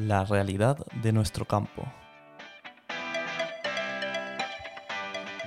la 0.00 0.24
realidad 0.24 0.78
de 1.02 1.12
nuestro 1.12 1.44
campo. 1.44 1.84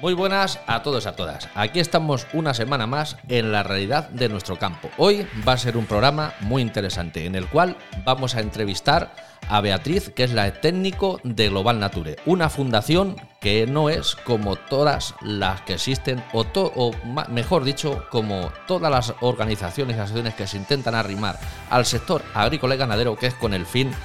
Muy 0.03 0.13
buenas 0.13 0.59
a 0.67 0.83
todos 0.83 1.05
y 1.05 1.07
a 1.07 1.15
todas. 1.15 1.47
Aquí 1.55 1.79
estamos 1.79 2.27
una 2.33 2.53
semana 2.53 2.85
más 2.85 3.15
en 3.29 3.53
la 3.53 3.63
realidad 3.63 4.09
de 4.09 4.27
nuestro 4.27 4.59
campo. 4.59 4.89
Hoy 4.97 5.25
va 5.47 5.53
a 5.53 5.57
ser 5.57 5.77
un 5.77 5.85
programa 5.85 6.33
muy 6.41 6.61
interesante 6.61 7.25
en 7.25 7.35
el 7.35 7.47
cual 7.47 7.77
vamos 8.03 8.35
a 8.35 8.41
entrevistar 8.41 9.15
a 9.47 9.61
Beatriz, 9.61 10.11
que 10.13 10.25
es 10.25 10.33
la 10.33 10.51
técnico 10.59 11.19
de 11.23 11.49
Global 11.49 11.79
Nature, 11.79 12.17
una 12.25 12.49
fundación 12.49 13.15
que 13.39 13.65
no 13.65 13.89
es 13.89 14.15
como 14.15 14.55
todas 14.55 15.15
las 15.21 15.61
que 15.61 15.75
existen, 15.75 16.23
o, 16.33 16.45
o 16.53 16.91
mejor 17.29 17.63
dicho, 17.63 18.05
como 18.09 18.51
todas 18.67 18.91
las 18.91 19.13
organizaciones 19.21 19.95
y 19.95 19.99
asociaciones 19.99 20.35
que 20.35 20.47
se 20.47 20.57
intentan 20.57 20.95
arrimar 20.95 21.39
al 21.69 21.85
sector 21.85 22.21
agrícola 22.33 22.75
y 22.75 22.77
ganadero, 22.77 23.15
que 23.17 23.27
es 23.27 23.35
con 23.35 23.53
el 23.53 23.65
fin 23.65 23.89
de 23.89 23.95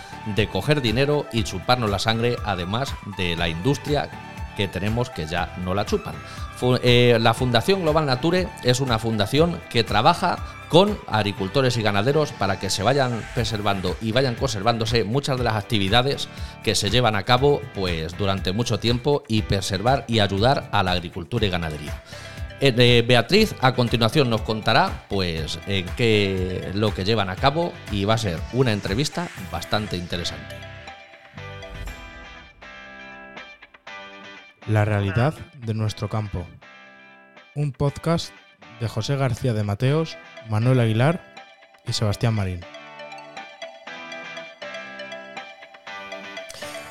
coger 0.51 0.81
dinero 0.81 1.27
y 1.33 1.45
chuparnos 1.45 1.91
la 1.91 1.99
sangre, 1.99 2.37
además 2.45 2.95
de 3.17 3.37
la 3.37 3.49
industria 3.49 4.09
que 4.57 4.69
tenemos 4.69 5.09
que 5.11 5.27
ya 5.27 5.55
no 5.65 5.73
la 5.73 5.87
chupan. 5.87 6.15
Eh, 6.83 7.17
la 7.21 7.35
Fundación 7.35 7.83
Global 7.83 8.07
Nature 8.07 8.49
es 8.65 8.81
una 8.81 8.99
fundación 8.99 9.61
que 9.71 9.85
trabaja 9.85 10.39
con 10.69 10.99
agricultores 11.07 11.77
y 11.77 11.83
ganaderos 11.83 12.33
para 12.33 12.59
que 12.59 12.69
se 12.69 12.83
vayan 12.83 13.23
preservando 13.35 13.97
y 14.03 14.11
vayan 14.11 14.35
conservándose 14.35 15.05
muchas 15.05 15.39
de 15.39 15.45
las 15.45 15.55
actividades 15.55 16.29
que 16.65 16.75
se 16.75 16.91
llevan 16.91 17.15
a 17.15 17.23
cabo 17.23 17.63
pues 17.75 18.19
durante 18.19 18.53
mucho 18.53 18.81
tiempo 18.81 19.23
y 19.29 19.43
preservar 19.43 20.05
y 20.09 20.19
ayudar 20.19 20.69
a 20.73 20.83
la 20.83 20.91
agricultura 20.91 21.47
y 21.47 21.51
ganadería. 21.51 22.03
Eh, 22.61 23.05
Beatriz 23.07 23.55
a 23.61 23.73
continuación 23.75 24.31
nos 24.31 24.41
contará 24.43 25.05
pues 25.09 25.61
en 25.69 25.87
qué 25.97 26.71
lo 26.75 26.93
que 26.93 27.05
llevan 27.05 27.31
a 27.31 27.37
cabo 27.37 27.73
y 27.93 28.05
va 28.05 28.15
a 28.15 28.19
ser 28.19 28.41
una 28.53 28.73
entrevista 28.73 29.29
bastante 29.53 29.97
interesante. 29.97 30.57
La 34.67 34.85
realidad 34.85 35.35
de 35.65 35.75
nuestro 35.75 36.09
campo. 36.09 36.47
Un 37.55 37.73
podcast 37.73 38.33
de 38.81 38.89
José 38.89 39.17
García 39.17 39.55
de 39.55 39.65
Mateos, 39.65 40.19
Manuel 40.51 40.81
Aguilar 40.81 41.35
y 41.87 41.93
Sebastián 41.93 42.35
Marín. 42.35 42.61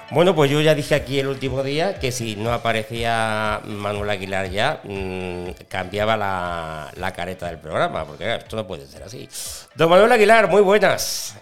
Bueno, 0.10 0.34
pues 0.34 0.50
yo 0.50 0.62
ya 0.62 0.74
dije 0.74 0.96
aquí 0.96 1.20
el 1.20 1.28
último 1.28 1.64
día 1.64 2.00
que 2.00 2.14
si 2.14 2.38
no 2.38 2.54
aparecía 2.54 3.60
Manuel 3.66 4.10
Aguilar 4.10 4.50
ya, 4.50 4.80
mmm, 4.86 5.50
cambiaba 5.68 6.16
la, 6.16 6.92
la, 6.96 7.12
careta 7.12 7.48
del 7.48 7.60
programa, 7.60 8.06
porque 8.06 8.36
esto 8.36 8.56
no 8.56 8.66
puede 8.66 8.86
ser 8.86 9.04
así. 9.04 9.28
Don 9.76 9.90
Manuel 9.90 10.12
Aguilar, 10.14 10.50
muy 10.50 10.62
buenas. 10.62 11.38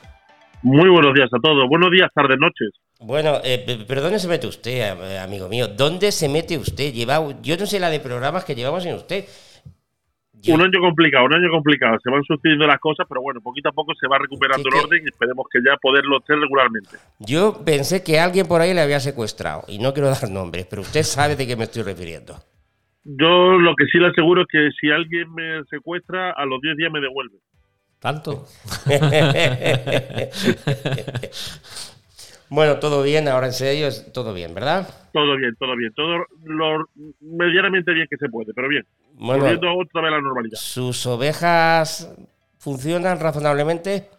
Muy 0.63 0.89
buenos 0.89 1.13
días 1.13 1.29
a 1.31 1.39
todos. 1.39 1.69
Buenos 1.69 1.91
días, 1.91 2.09
tardes, 2.13 2.37
noches. 2.39 2.69
Bueno, 2.99 3.39
eh, 3.43 3.85
pero 3.87 4.01
¿dónde 4.01 4.17
se 4.17 4.27
mete 4.27 4.47
usted, 4.47 4.97
eh, 4.99 5.19
amigo 5.19 5.47
mío? 5.47 5.67
¿Dónde 5.67 6.11
se 6.11 6.27
mete 6.27 6.57
usted? 6.57 6.91
Lleva, 6.91 7.21
yo 7.43 7.57
no 7.57 7.67
sé 7.67 7.79
la 7.79 7.91
de 7.91 7.99
programas 7.99 8.45
que 8.45 8.55
llevamos 8.55 8.83
en 8.85 8.95
usted. 8.95 9.25
Un 10.47 10.61
año 10.61 10.79
complicado, 10.79 11.25
un 11.25 11.33
año 11.33 11.49
complicado. 11.49 11.97
Se 12.03 12.09
van 12.09 12.23
sucediendo 12.23 12.67
las 12.67 12.79
cosas, 12.79 13.05
pero 13.07 13.21
bueno, 13.21 13.41
poquito 13.41 13.69
a 13.69 13.71
poco 13.71 13.93
se 13.99 14.07
va 14.07 14.17
recuperando 14.17 14.69
el 14.69 14.75
orden 14.75 15.03
y 15.03 15.09
esperemos 15.09 15.47
que 15.51 15.59
ya 15.65 15.77
poderlo 15.77 16.17
hacer 16.17 16.39
regularmente. 16.39 16.97
Yo 17.19 17.63
pensé 17.65 18.03
que 18.03 18.19
alguien 18.19 18.47
por 18.47 18.61
ahí 18.61 18.73
le 18.73 18.81
había 18.81 18.99
secuestrado 18.99 19.63
y 19.67 19.79
no 19.79 19.93
quiero 19.93 20.09
dar 20.09 20.29
nombres, 20.29 20.67
pero 20.69 20.81
usted 20.81 21.03
sabe 21.03 21.35
de 21.35 21.47
qué 21.47 21.55
me 21.55 21.63
estoy 21.63 21.83
refiriendo. 21.83 22.35
Yo 23.03 23.59
lo 23.59 23.75
que 23.75 23.85
sí 23.85 23.99
le 23.99 24.07
aseguro 24.07 24.41
es 24.41 24.47
que 24.51 24.69
si 24.79 24.89
alguien 24.89 25.31
me 25.33 25.63
secuestra, 25.69 26.31
a 26.31 26.45
los 26.45 26.59
10 26.61 26.77
días 26.77 26.91
me 26.91 27.01
devuelve. 27.01 27.37
¿Tanto? 27.99 28.45
Bueno, 32.49 32.79
todo 32.79 33.03
bien, 33.03 33.27
ahora 33.27 33.47
en 33.47 33.53
serio, 33.53 33.87
todo 34.13 34.33
bien, 34.33 34.53
¿verdad? 34.53 34.87
Todo 35.13 35.35
bien, 35.35 35.55
todo 35.57 35.75
bien, 35.75 35.91
todo 35.93 36.25
lo 36.43 36.89
medianamente 37.21 37.93
bien 37.93 38.07
que 38.09 38.17
se 38.17 38.29
puede, 38.29 38.53
pero 38.53 38.67
bien. 38.67 38.85
Bueno, 39.13 39.43
Volviendo 39.43 39.77
otra 39.77 40.01
vez 40.01 40.11
a 40.11 40.15
la 40.15 40.21
normalidad. 40.21 40.57
¿Sus 40.57 41.05
ovejas 41.07 42.13
funcionan 42.59 43.19
razonablemente? 43.19 44.09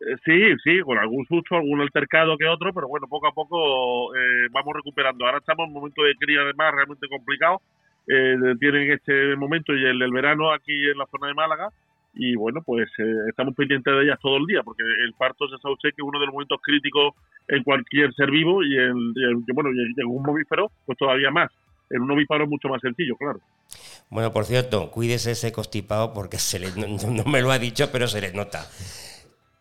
Eh, 0.00 0.16
sí, 0.24 0.54
sí, 0.62 0.80
con 0.80 0.98
algún 0.98 1.26
susto, 1.26 1.56
algún 1.56 1.80
altercado 1.80 2.36
que 2.38 2.46
otro, 2.46 2.72
pero 2.72 2.86
bueno, 2.86 3.08
poco 3.08 3.26
a 3.26 3.32
poco 3.32 4.14
eh, 4.14 4.48
vamos 4.52 4.74
recuperando. 4.74 5.26
Ahora 5.26 5.38
estamos 5.38 5.64
en 5.64 5.70
un 5.70 5.80
momento 5.80 6.02
de 6.02 6.14
cría 6.14 6.42
además 6.42 6.72
realmente 6.74 7.08
complicado. 7.08 7.60
Eh, 8.06 8.36
tienen 8.60 8.90
este 8.92 9.36
momento 9.36 9.74
y 9.74 9.84
el 9.84 9.98
del 9.98 10.12
verano 10.12 10.52
aquí 10.52 10.72
en 10.72 10.96
la 10.96 11.06
zona 11.06 11.26
de 11.26 11.34
Málaga 11.34 11.68
y 12.18 12.34
bueno, 12.34 12.60
pues 12.66 12.90
eh, 12.98 13.14
estamos 13.28 13.54
pendientes 13.54 13.94
de 13.94 14.02
ellas 14.02 14.18
todo 14.20 14.36
el 14.38 14.46
día, 14.46 14.62
porque 14.64 14.82
el 14.82 15.12
parto 15.14 15.48
se 15.48 15.56
sabe 15.58 15.74
usted 15.74 15.90
que 15.90 16.02
es 16.02 16.06
uno 16.06 16.18
de 16.18 16.26
los 16.26 16.34
momentos 16.34 16.58
críticos 16.60 17.14
en 17.46 17.62
cualquier 17.62 18.12
ser 18.14 18.30
vivo 18.30 18.62
y 18.64 18.76
en, 18.76 19.14
bueno, 19.54 19.70
y 19.72 20.00
en 20.00 20.06
un 20.06 20.22
mamífero, 20.22 20.70
pues 20.84 20.98
todavía 20.98 21.30
más. 21.30 21.50
En 21.90 22.02
un 22.02 22.10
ovíparo 22.10 22.44
es 22.44 22.50
mucho 22.50 22.68
más 22.68 22.80
sencillo, 22.82 23.16
claro. 23.16 23.40
Bueno, 24.10 24.32
por 24.32 24.44
cierto, 24.44 24.90
cuídese 24.90 25.30
ese 25.30 25.52
constipado 25.52 26.12
porque 26.12 26.38
se 26.38 26.58
le, 26.58 26.66
no, 26.76 27.24
me 27.24 27.40
lo 27.40 27.52
ha 27.52 27.58
dicho, 27.58 27.88
pero 27.92 28.08
se 28.08 28.20
le 28.20 28.32
nota. 28.32 28.62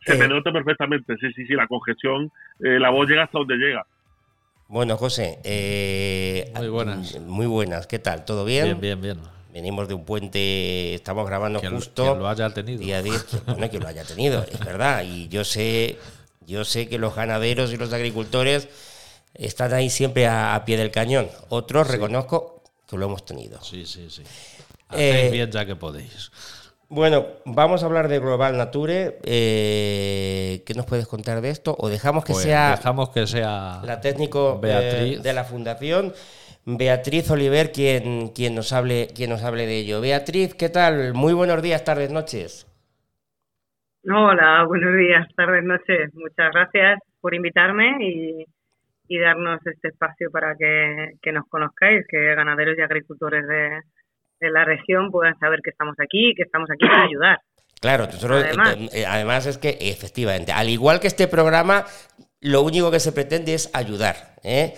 Se 0.03 0.17
me 0.17 0.25
eh, 0.25 0.27
nota 0.27 0.51
perfectamente, 0.51 1.15
sí, 1.17 1.31
sí, 1.33 1.45
sí, 1.45 1.53
la 1.53 1.67
congestión, 1.67 2.31
eh, 2.59 2.79
la 2.79 2.89
voz 2.89 3.07
llega 3.07 3.23
hasta 3.23 3.37
donde 3.37 3.55
llega. 3.55 3.85
Bueno, 4.67 4.97
José, 4.97 5.37
muy 6.55 6.69
buenas. 6.69 7.21
Muy 7.21 7.45
buenas, 7.45 7.85
¿qué 7.85 7.99
tal? 7.99 8.25
¿Todo 8.25 8.43
bien? 8.45 8.65
Bien, 8.65 8.81
bien, 8.81 9.01
bien. 9.01 9.36
Venimos 9.57 9.87
de 9.87 9.95
un 9.95 10.05
puente, 10.05 10.93
estamos 10.93 11.25
grabando 11.25 11.59
justo. 11.59 12.13
Que 12.13 12.19
lo 12.19 12.29
haya 12.29 12.51
tenido. 12.51 12.77
Día 12.77 13.01
10, 13.01 13.25
bueno, 13.47 13.67
que 13.71 13.79
lo 13.79 13.87
haya 13.87 14.03
tenido, 14.03 14.43
es 14.43 14.59
verdad. 14.59 15.03
Y 15.03 15.29
yo 15.29 15.43
sé, 15.43 15.97
yo 16.45 16.63
sé 16.63 16.87
que 16.87 16.99
los 16.99 17.15
ganaderos 17.15 17.73
y 17.73 17.77
los 17.77 17.91
agricultores 17.91 18.69
están 19.33 19.73
ahí 19.73 19.89
siempre 19.89 20.27
a, 20.27 20.61
pie 20.63 20.77
del 20.77 20.91
cañón. 20.91 21.27
Otros 21.49 21.87
reconozco 21.87 22.61
que 22.87 22.97
lo 22.97 23.07
hemos 23.07 23.25
tenido. 23.25 23.59
Sí, 23.63 23.87
sí, 23.87 24.11
sí. 24.11 24.21
Hacéis 24.89 25.25
eh, 25.25 25.29
bien 25.31 25.49
ya 25.49 25.65
que 25.65 25.75
podéis. 25.75 26.29
Bueno, 26.87 27.25
vamos 27.43 27.81
a 27.81 27.87
hablar 27.87 28.09
de 28.09 28.19
Global 28.19 28.57
Nature. 28.57 29.17
Eh, 29.23 30.61
¿Qué 30.67 30.75
nos 30.75 30.85
puedes 30.85 31.07
contar 31.07 31.41
de 31.41 31.49
esto? 31.49 31.75
O 31.79 31.89
dejamos 31.89 32.25
que 32.25 32.33
pues 32.33 32.45
sea. 32.45 32.75
Dejamos 32.77 33.09
que 33.09 33.25
sea. 33.25 33.81
La 33.83 34.01
técnico 34.01 34.61
eh, 34.63 35.19
de 35.19 35.33
la 35.33 35.45
fundación. 35.45 36.13
Beatriz 36.69 37.31
Oliver 37.31 37.71
quien, 37.71 38.27
quien, 38.35 38.53
nos 38.53 38.73
hable, 38.73 39.07
quien 39.15 39.29
nos 39.29 39.41
hable 39.41 39.65
de 39.65 39.79
ello. 39.79 40.01
Beatriz, 40.01 40.53
¿qué 40.53 40.67
tal? 40.67 41.13
Muy 41.13 41.31
buenos 41.31 41.61
días, 41.61 41.85
tardes, 41.85 42.11
noches. 42.11 42.67
Hola, 44.03 44.65
buenos 44.67 44.97
días, 44.97 45.25
tardes, 45.33 45.63
noches. 45.63 46.13
Muchas 46.13 46.51
gracias 46.51 46.99
por 47.21 47.33
invitarme 47.33 47.95
y, 48.01 48.45
darnos 49.17 49.65
este 49.65 49.87
espacio 49.87 50.29
para 50.29 50.55
que, 50.57 51.31
nos 51.31 51.45
conozcáis, 51.47 52.05
que 52.05 52.35
ganaderos 52.35 52.77
y 52.77 52.81
agricultores 52.81 53.47
de, 53.47 54.49
la 54.49 54.65
región 54.65 55.09
puedan 55.09 55.39
saber 55.39 55.61
que 55.63 55.69
estamos 55.69 55.95
aquí 55.99 56.31
y 56.31 56.35
que 56.35 56.43
estamos 56.43 56.69
aquí 56.69 56.85
para 56.85 57.03
ayudar. 57.03 57.39
Claro, 57.79 58.09
además. 58.29 58.75
Eh, 58.75 58.89
eh, 58.91 59.05
además 59.07 59.45
es 59.45 59.57
que 59.57 59.77
efectivamente, 59.79 60.51
al 60.51 60.67
igual 60.67 60.99
que 60.99 61.07
este 61.07 61.29
programa, 61.29 61.85
lo 62.41 62.61
único 62.61 62.91
que 62.91 62.99
se 62.99 63.13
pretende 63.13 63.53
es 63.53 63.73
ayudar. 63.73 64.15
¿eh? 64.43 64.73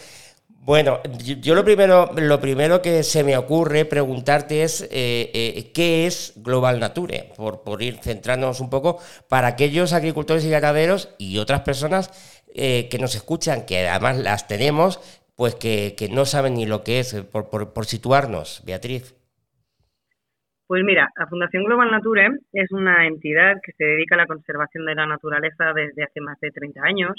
Bueno, 0.62 1.00
yo 1.42 1.56
lo 1.56 1.64
primero, 1.64 2.12
lo 2.16 2.40
primero 2.40 2.82
que 2.82 3.02
se 3.04 3.24
me 3.24 3.38
ocurre 3.38 3.86
preguntarte 3.86 4.64
es 4.64 4.84
eh, 4.92 5.32
eh, 5.34 5.72
qué 5.74 6.06
es 6.06 6.34
Global 6.44 6.80
Nature, 6.80 7.32
por, 7.36 7.64
por, 7.64 7.82
ir 7.82 7.96
centrándonos 7.96 8.60
un 8.60 8.70
poco 8.70 9.00
para 9.30 9.48
aquellos 9.48 9.94
agricultores 9.94 10.46
y 10.46 10.50
ganaderos 10.50 11.16
y 11.18 11.38
otras 11.40 11.62
personas 11.62 12.12
eh, 12.54 12.88
que 12.92 13.00
nos 13.00 13.16
escuchan, 13.16 13.66
que 13.66 13.88
además 13.88 14.18
las 14.18 14.48
tenemos, 14.48 15.00
pues 15.36 15.56
que, 15.56 15.96
no 16.12 16.26
saben 16.26 16.56
ni 16.56 16.66
lo 16.66 16.84
que 16.84 17.00
es, 17.00 17.16
por, 17.32 17.50
por, 17.50 17.86
situarnos, 17.86 18.62
Beatriz. 18.66 19.16
Pues 20.68 20.84
mira, 20.84 21.10
la 21.18 21.26
Fundación 21.28 21.64
Global 21.64 21.90
Nature 21.90 22.30
es 22.54 22.72
una 22.72 23.08
entidad 23.08 23.56
que 23.64 23.72
se 23.72 23.86
dedica 23.86 24.16
a 24.16 24.20
la 24.20 24.28
conservación 24.28 24.86
de 24.86 24.96
la 24.96 25.08
naturaleza 25.08 25.74
desde 25.74 26.04
hace 26.04 26.22
más 26.22 26.40
de 26.42 26.52
30 26.52 26.82
años 26.84 27.14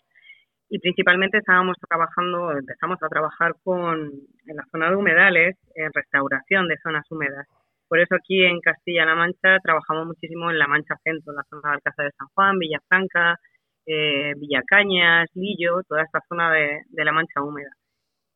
y 0.71 0.79
principalmente 0.79 1.39
estábamos 1.39 1.77
trabajando, 1.89 2.53
empezamos 2.53 2.97
a 3.03 3.09
trabajar 3.09 3.55
con, 3.65 3.99
en 4.47 4.57
la 4.57 4.65
zona 4.71 4.89
de 4.89 4.97
humedales, 4.97 5.57
en 5.75 5.93
restauración 5.93 6.69
de 6.69 6.79
zonas 6.79 7.05
húmedas. 7.11 7.45
Por 7.89 7.99
eso 7.99 8.15
aquí 8.15 8.45
en 8.45 8.61
Castilla-La 8.61 9.17
Mancha 9.17 9.59
trabajamos 9.65 10.07
muchísimo 10.07 10.49
en 10.49 10.61
la 10.61 10.69
Mancha 10.69 10.95
Centro, 11.03 11.33
en 11.33 11.37
la 11.37 11.43
zona 11.51 11.71
de 11.71 11.75
Alcázar 11.75 12.07
de 12.07 12.13
San 12.17 12.29
Juan, 12.35 12.59
Villafranca, 12.61 13.37
eh, 13.85 14.33
Villacañas, 14.37 15.29
Lillo, 15.35 15.83
toda 15.89 16.05
esta 16.05 16.21
zona 16.29 16.53
de, 16.53 16.83
de 16.89 17.05
la 17.05 17.11
Mancha 17.11 17.43
húmeda. 17.43 17.71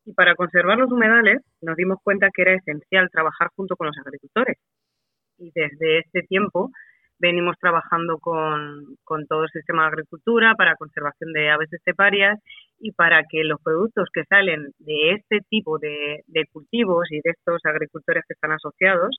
Y 0.04 0.12
para 0.12 0.34
conservar 0.34 0.76
los 0.76 0.90
humedales 0.90 1.40
nos 1.62 1.76
dimos 1.76 1.98
cuenta 2.02 2.30
que 2.34 2.42
era 2.42 2.54
esencial 2.54 3.10
trabajar 3.12 3.50
junto 3.54 3.76
con 3.76 3.86
los 3.86 3.96
agricultores. 3.96 4.58
Y 5.38 5.52
desde 5.54 6.00
este 6.00 6.22
tiempo 6.22 6.70
venimos 7.24 7.56
trabajando 7.58 8.18
con, 8.18 8.98
todo 9.28 9.44
el 9.44 9.50
sistema 9.50 9.82
de 9.84 9.88
agricultura 9.88 10.54
para 10.56 10.76
conservación 10.76 11.32
de 11.32 11.48
aves 11.48 11.72
esteparias 11.72 12.38
y 12.78 12.92
para 12.92 13.22
que 13.30 13.44
los 13.44 13.58
productos 13.62 14.10
que 14.12 14.24
salen 14.24 14.74
de 14.78 15.12
este 15.12 15.38
tipo 15.48 15.78
de, 15.78 16.22
cultivos 16.52 17.10
y 17.10 17.22
de 17.24 17.30
estos 17.30 17.62
agricultores 17.64 18.24
que 18.28 18.34
están 18.34 18.52
asociados 18.52 19.16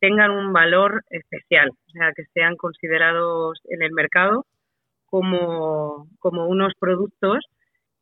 tengan 0.00 0.30
un 0.30 0.54
valor 0.54 1.02
especial, 1.10 1.68
o 1.68 1.90
sea, 1.90 2.12
que 2.16 2.24
sean 2.32 2.56
considerados 2.56 3.60
en 3.68 3.82
el 3.82 3.92
mercado 3.92 4.46
como, 5.04 6.06
como 6.18 6.46
unos 6.46 6.72
productos 6.80 7.44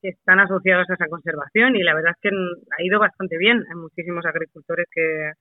que 0.01 0.11
están 0.11 0.39
asociados 0.39 0.89
a 0.89 0.95
esa 0.95 1.09
conservación 1.09 1.75
y 1.75 1.83
la 1.83 1.95
verdad 1.95 2.13
es 2.15 2.21
que 2.23 2.31
ha 2.31 2.83
ido 2.85 3.01
bastante 3.01 3.39
bien. 3.39 3.65
Hay 3.69 3.77
muchísimos 3.77 4.25
agricultores 4.25 4.87
que, 4.93 5.33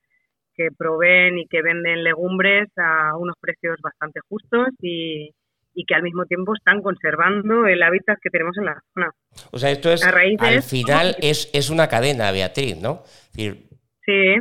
que 0.55 0.69
proveen 0.77 1.37
y 1.37 1.47
que 1.47 1.61
venden 1.61 2.03
legumbres 2.03 2.69
a 2.77 3.15
unos 3.17 3.35
precios 3.39 3.77
bastante 3.81 4.19
justos 4.27 4.69
y, 4.81 5.31
y 5.73 5.85
que 5.85 5.95
al 5.95 6.03
mismo 6.03 6.25
tiempo 6.25 6.53
están 6.55 6.81
conservando 6.81 7.65
el 7.67 7.81
hábitat 7.83 8.19
que 8.21 8.29
tenemos 8.29 8.57
en 8.57 8.65
la 8.65 8.81
zona. 8.93 9.11
O 9.51 9.57
sea, 9.57 9.71
esto 9.71 9.91
es, 9.91 10.03
al 10.05 10.63
final 10.63 11.15
es, 11.21 11.49
es 11.53 11.69
una 11.69 11.87
cadena, 11.87 12.31
Beatriz, 12.31 12.81
¿no? 12.81 13.03
Sí, 13.33 14.35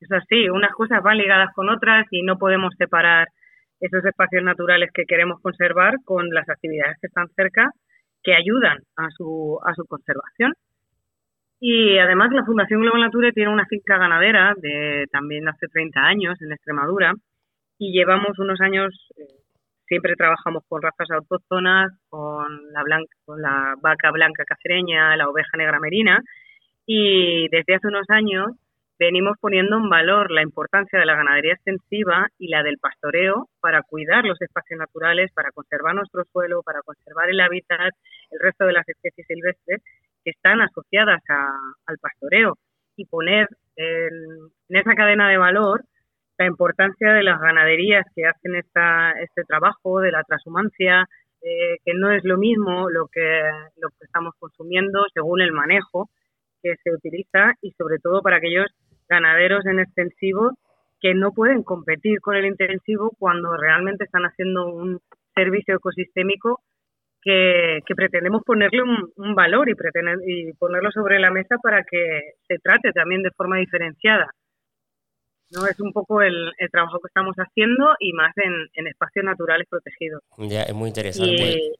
es 0.00 0.12
así, 0.12 0.48
unas 0.50 0.72
cosas 0.72 1.02
van 1.02 1.18
ligadas 1.18 1.50
con 1.54 1.68
otras 1.68 2.06
y 2.10 2.22
no 2.22 2.36
podemos 2.36 2.74
separar 2.76 3.28
esos 3.80 4.04
espacios 4.04 4.42
naturales 4.42 4.90
que 4.92 5.04
queremos 5.06 5.40
conservar 5.40 5.94
con 6.04 6.28
las 6.30 6.48
actividades 6.48 6.96
que 7.00 7.06
están 7.08 7.28
cerca 7.34 7.70
que 8.22 8.34
ayudan 8.34 8.78
a 8.96 9.08
su, 9.16 9.58
a 9.64 9.74
su 9.74 9.84
conservación. 9.86 10.52
Y 11.64 11.96
además 11.96 12.32
la 12.32 12.44
Fundación 12.44 12.80
Global 12.80 13.02
Nature 13.02 13.30
tiene 13.30 13.52
una 13.52 13.66
finca 13.66 13.96
ganadera 13.96 14.52
de 14.56 15.06
también 15.12 15.46
hace 15.46 15.68
30 15.68 16.00
años 16.00 16.42
en 16.42 16.50
Extremadura 16.50 17.14
y 17.78 17.92
llevamos 17.92 18.36
unos 18.40 18.60
años 18.60 18.92
eh, 19.16 19.22
siempre 19.86 20.16
trabajamos 20.16 20.64
con 20.68 20.82
razas 20.82 21.08
autóctonas, 21.12 21.92
con 22.08 22.72
la, 22.72 22.82
blanca, 22.82 23.14
con 23.24 23.40
la 23.40 23.76
vaca 23.80 24.10
blanca 24.10 24.42
cacereña, 24.44 25.16
la 25.16 25.28
oveja 25.28 25.56
negra 25.56 25.78
merina, 25.78 26.20
y 26.84 27.46
desde 27.50 27.76
hace 27.76 27.86
unos 27.86 28.10
años 28.10 28.48
venimos 28.98 29.36
poniendo 29.40 29.76
en 29.76 29.88
valor 29.88 30.32
la 30.32 30.42
importancia 30.42 30.98
de 30.98 31.06
la 31.06 31.14
ganadería 31.14 31.54
extensiva 31.54 32.26
y 32.38 32.48
la 32.48 32.64
del 32.64 32.78
pastoreo 32.78 33.48
para 33.60 33.82
cuidar 33.82 34.24
los 34.24 34.42
espacios 34.42 34.80
naturales, 34.80 35.30
para 35.32 35.52
conservar 35.52 35.94
nuestro 35.94 36.24
suelo, 36.32 36.64
para 36.64 36.82
conservar 36.82 37.30
el 37.30 37.40
hábitat, 37.40 37.94
el 38.32 38.40
resto 38.40 38.64
de 38.64 38.72
las 38.72 38.88
especies 38.88 39.28
silvestres 39.28 39.80
que 40.24 40.30
están 40.30 40.60
asociadas 40.60 41.20
al 41.86 41.98
pastoreo 41.98 42.58
y 42.96 43.06
poner 43.06 43.48
en 43.76 44.50
esa 44.68 44.94
cadena 44.94 45.28
de 45.28 45.38
valor 45.38 45.84
la 46.38 46.46
importancia 46.46 47.12
de 47.12 47.22
las 47.22 47.40
ganaderías 47.40 48.04
que 48.14 48.26
hacen 48.26 48.56
esta, 48.56 49.12
este 49.12 49.44
trabajo, 49.44 50.00
de 50.00 50.12
la 50.12 50.24
transhumancia, 50.24 51.06
eh, 51.42 51.78
que 51.84 51.94
no 51.94 52.10
es 52.10 52.24
lo 52.24 52.38
mismo 52.38 52.88
lo 52.88 53.08
que, 53.08 53.42
lo 53.76 53.88
que 53.90 54.04
estamos 54.04 54.34
consumiendo 54.38 55.04
según 55.12 55.40
el 55.40 55.52
manejo 55.52 56.08
que 56.62 56.76
se 56.82 56.92
utiliza 56.92 57.54
y 57.60 57.72
sobre 57.72 57.98
todo 57.98 58.22
para 58.22 58.36
aquellos 58.36 58.66
ganaderos 59.08 59.66
en 59.66 59.80
extensivo 59.80 60.52
que 61.00 61.14
no 61.14 61.32
pueden 61.32 61.64
competir 61.64 62.20
con 62.20 62.36
el 62.36 62.46
intensivo 62.46 63.10
cuando 63.18 63.56
realmente 63.56 64.04
están 64.04 64.22
haciendo 64.22 64.66
un 64.66 65.00
servicio 65.34 65.76
ecosistémico 65.76 66.60
que, 67.22 67.80
pretendemos 67.94 68.42
ponerle 68.44 68.82
un, 68.82 69.34
valor 69.34 69.68
y, 69.68 69.72
y 70.26 70.52
ponerlo 70.54 70.90
sobre 70.90 71.18
la 71.18 71.30
mesa 71.30 71.56
para 71.62 71.82
que 71.84 72.32
se 72.48 72.58
trate 72.58 72.92
también 72.92 73.22
de 73.22 73.30
forma 73.30 73.58
diferenciada. 73.58 74.28
¿no? 75.52 75.66
Es 75.66 75.78
un 75.80 75.92
poco 75.92 76.22
el, 76.22 76.52
trabajo 76.70 76.98
que 76.98 77.08
estamos 77.08 77.36
haciendo 77.36 77.94
y 78.00 78.12
más 78.12 78.32
en, 78.36 78.86
espacios 78.86 79.24
naturales 79.24 79.66
protegidos. 79.68 80.22
Ya, 80.38 80.62
es 80.62 80.74
muy 80.74 80.88
interesante. 80.88 81.72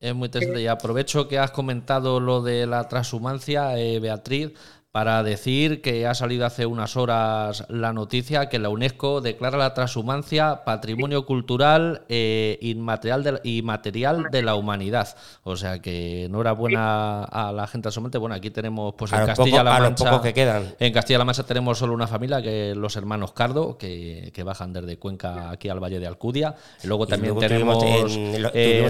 es, 0.00 0.14
muy 0.14 0.26
interesante. 0.26 0.60
Y 0.60 0.66
aprovecho 0.66 1.28
que 1.28 1.38
has 1.38 1.50
comentado 1.50 2.20
lo 2.20 2.42
de 2.42 2.66
la 2.66 2.86
transhumancia, 2.88 3.78
eh, 3.78 3.98
Beatriz 4.00 4.52
para 4.94 5.24
decir 5.24 5.82
que 5.82 6.06
ha 6.06 6.14
salido 6.14 6.46
hace 6.46 6.66
unas 6.66 6.96
horas 6.96 7.66
la 7.68 7.92
noticia 7.92 8.48
que 8.48 8.60
la 8.60 8.68
UNESCO 8.68 9.20
declara 9.20 9.58
la 9.58 9.74
transhumancia 9.74 10.62
patrimonio 10.64 11.26
cultural 11.26 12.02
e 12.08 12.60
inmaterial 12.62 13.40
y 13.42 13.62
material 13.62 14.28
de 14.30 14.42
la 14.42 14.54
humanidad. 14.54 15.16
O 15.42 15.56
sea 15.56 15.80
que 15.80 16.26
enhorabuena 16.26 17.24
a 17.24 17.50
la 17.50 17.66
gente 17.66 17.86
transhumante. 17.86 18.18
Bueno, 18.18 18.36
aquí 18.36 18.50
tenemos 18.50 18.94
pues 18.94 19.12
en 19.12 19.26
Castilla-La 19.26 19.80
Mancha. 19.80 20.22
que 20.22 20.32
quedan. 20.32 20.76
En 20.78 20.92
Castilla-La 20.92 21.24
Mancha 21.24 21.42
tenemos 21.42 21.76
solo 21.76 21.92
una 21.92 22.06
familia, 22.06 22.40
que 22.40 22.76
los 22.76 22.94
hermanos 22.94 23.32
Cardo, 23.32 23.76
que, 23.76 24.32
bajan 24.46 24.72
desde 24.72 24.96
Cuenca 24.96 25.50
aquí 25.50 25.70
al 25.70 25.82
Valle 25.82 25.98
de 25.98 26.06
Alcudia. 26.06 26.54
Y 26.84 26.86
luego 26.86 27.08
también 27.08 27.36
tenemos 27.36 27.82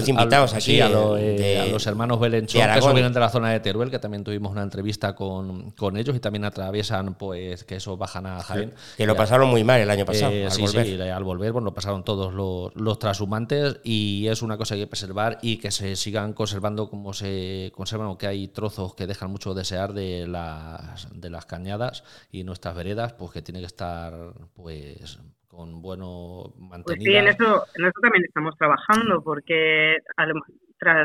invitados 0.07 0.53
aquí 0.53 0.81
a, 0.81 0.87
los 0.87 1.87
hermanos 1.87 2.19
Belenchón, 2.19 2.61
que 2.61 2.77
eso 2.77 2.93
vienen 2.93 3.11
de 3.11 3.19
la 3.19 3.29
zona 3.29 3.49
de 3.49 3.59
Teruel, 3.59 3.89
que 3.89 3.97
también 3.97 4.23
tuvimos 4.23 4.51
una 4.51 4.61
entrevista 4.61 5.15
con 5.15 5.73
ellos 5.97 6.15
y 6.15 6.19
también 6.19 6.45
atraviesan, 6.45 7.15
pues, 7.15 7.63
que 7.63 7.77
eso 7.77 7.97
bajan 7.97 8.25
a 8.25 8.41
Jaén. 8.41 8.73
que 8.97 9.05
lo 9.05 9.15
pasaron 9.15 9.49
muy 9.49 9.63
mal 9.63 9.81
el 9.81 9.89
año 9.89 10.05
pasado. 10.05 10.31
Eh, 10.31 10.45
al 10.45 10.51
sí, 10.51 10.61
volver. 10.61 10.85
sí, 10.85 11.01
al 11.01 11.23
volver, 11.23 11.51
bueno, 11.51 11.65
lo 11.65 11.73
pasaron 11.73 12.03
todos 12.03 12.33
los, 12.33 12.75
los 12.75 12.99
transhumantes 12.99 13.79
y 13.83 14.27
es 14.27 14.41
una 14.41 14.57
cosa 14.57 14.75
que 14.75 14.81
hay 14.81 14.85
que 14.85 14.89
preservar 14.89 15.39
y 15.41 15.57
que 15.57 15.71
se 15.71 15.95
sigan 15.95 16.33
conservando 16.33 16.89
como 16.89 17.13
se 17.13 17.71
conservan, 17.75 18.07
aunque 18.07 18.27
hay 18.27 18.47
trozos 18.47 18.95
que 18.95 19.07
dejan 19.07 19.31
mucho 19.31 19.53
desear 19.53 19.93
de 19.93 20.27
las, 20.27 21.07
de 21.19 21.29
las 21.29 21.45
cañadas 21.45 22.03
y 22.31 22.43
nuestras 22.43 22.75
veredas, 22.75 23.13
pues 23.13 23.31
que 23.31 23.41
tiene 23.41 23.59
que 23.59 23.67
estar, 23.67 24.13
pues, 24.55 25.19
con 25.47 25.81
bueno 25.81 26.53
mantenido. 26.57 26.83
Pues 26.85 26.99
sí, 27.03 27.15
en 27.15 27.27
eso, 27.27 27.65
en 27.75 27.85
eso 27.85 27.99
también 28.01 28.25
estamos 28.25 28.57
trabajando, 28.57 29.23
porque 29.23 29.97
a 30.17 30.25
lo, 30.25 30.35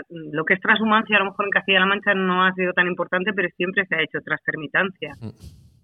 lo 0.09 0.45
que 0.45 0.55
es 0.55 0.61
transhumancia, 0.61 1.17
a 1.17 1.21
lo 1.21 1.31
mejor 1.31 1.47
en 1.47 1.51
Castilla-La 1.51 1.87
Mancha 1.87 2.15
no 2.15 2.45
ha 2.45 2.53
sido 2.53 2.73
tan 2.73 2.87
importante, 2.87 3.33
pero 3.33 3.49
siempre 3.57 3.85
se 3.87 3.95
ha 3.95 4.03
hecho 4.03 4.21
transfermitancia. 4.25 5.13
Mm. 5.21 5.31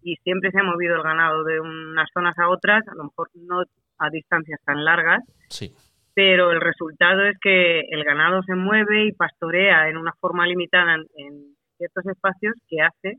Y 0.02 0.16
siempre 0.16 0.50
se 0.50 0.60
ha 0.60 0.62
movido 0.62 0.96
el 0.96 1.02
ganado 1.02 1.42
de 1.44 1.60
unas 1.60 2.08
zonas 2.12 2.38
a 2.38 2.48
otras, 2.48 2.86
a 2.86 2.94
lo 2.94 3.04
mejor 3.04 3.28
no 3.34 3.62
a 3.98 4.10
distancias 4.10 4.60
tan 4.64 4.84
largas. 4.84 5.22
Sí. 5.48 5.72
Pero 6.14 6.52
el 6.52 6.60
resultado 6.60 7.24
es 7.24 7.36
que 7.40 7.80
el 7.80 8.04
ganado 8.04 8.42
se 8.42 8.54
mueve 8.54 9.06
y 9.06 9.12
pastorea 9.12 9.88
en 9.88 9.96
una 9.96 10.12
forma 10.20 10.46
limitada 10.46 10.94
en, 10.94 11.56
ciertos 11.76 12.06
espacios 12.06 12.54
que 12.68 12.80
hace 12.80 13.18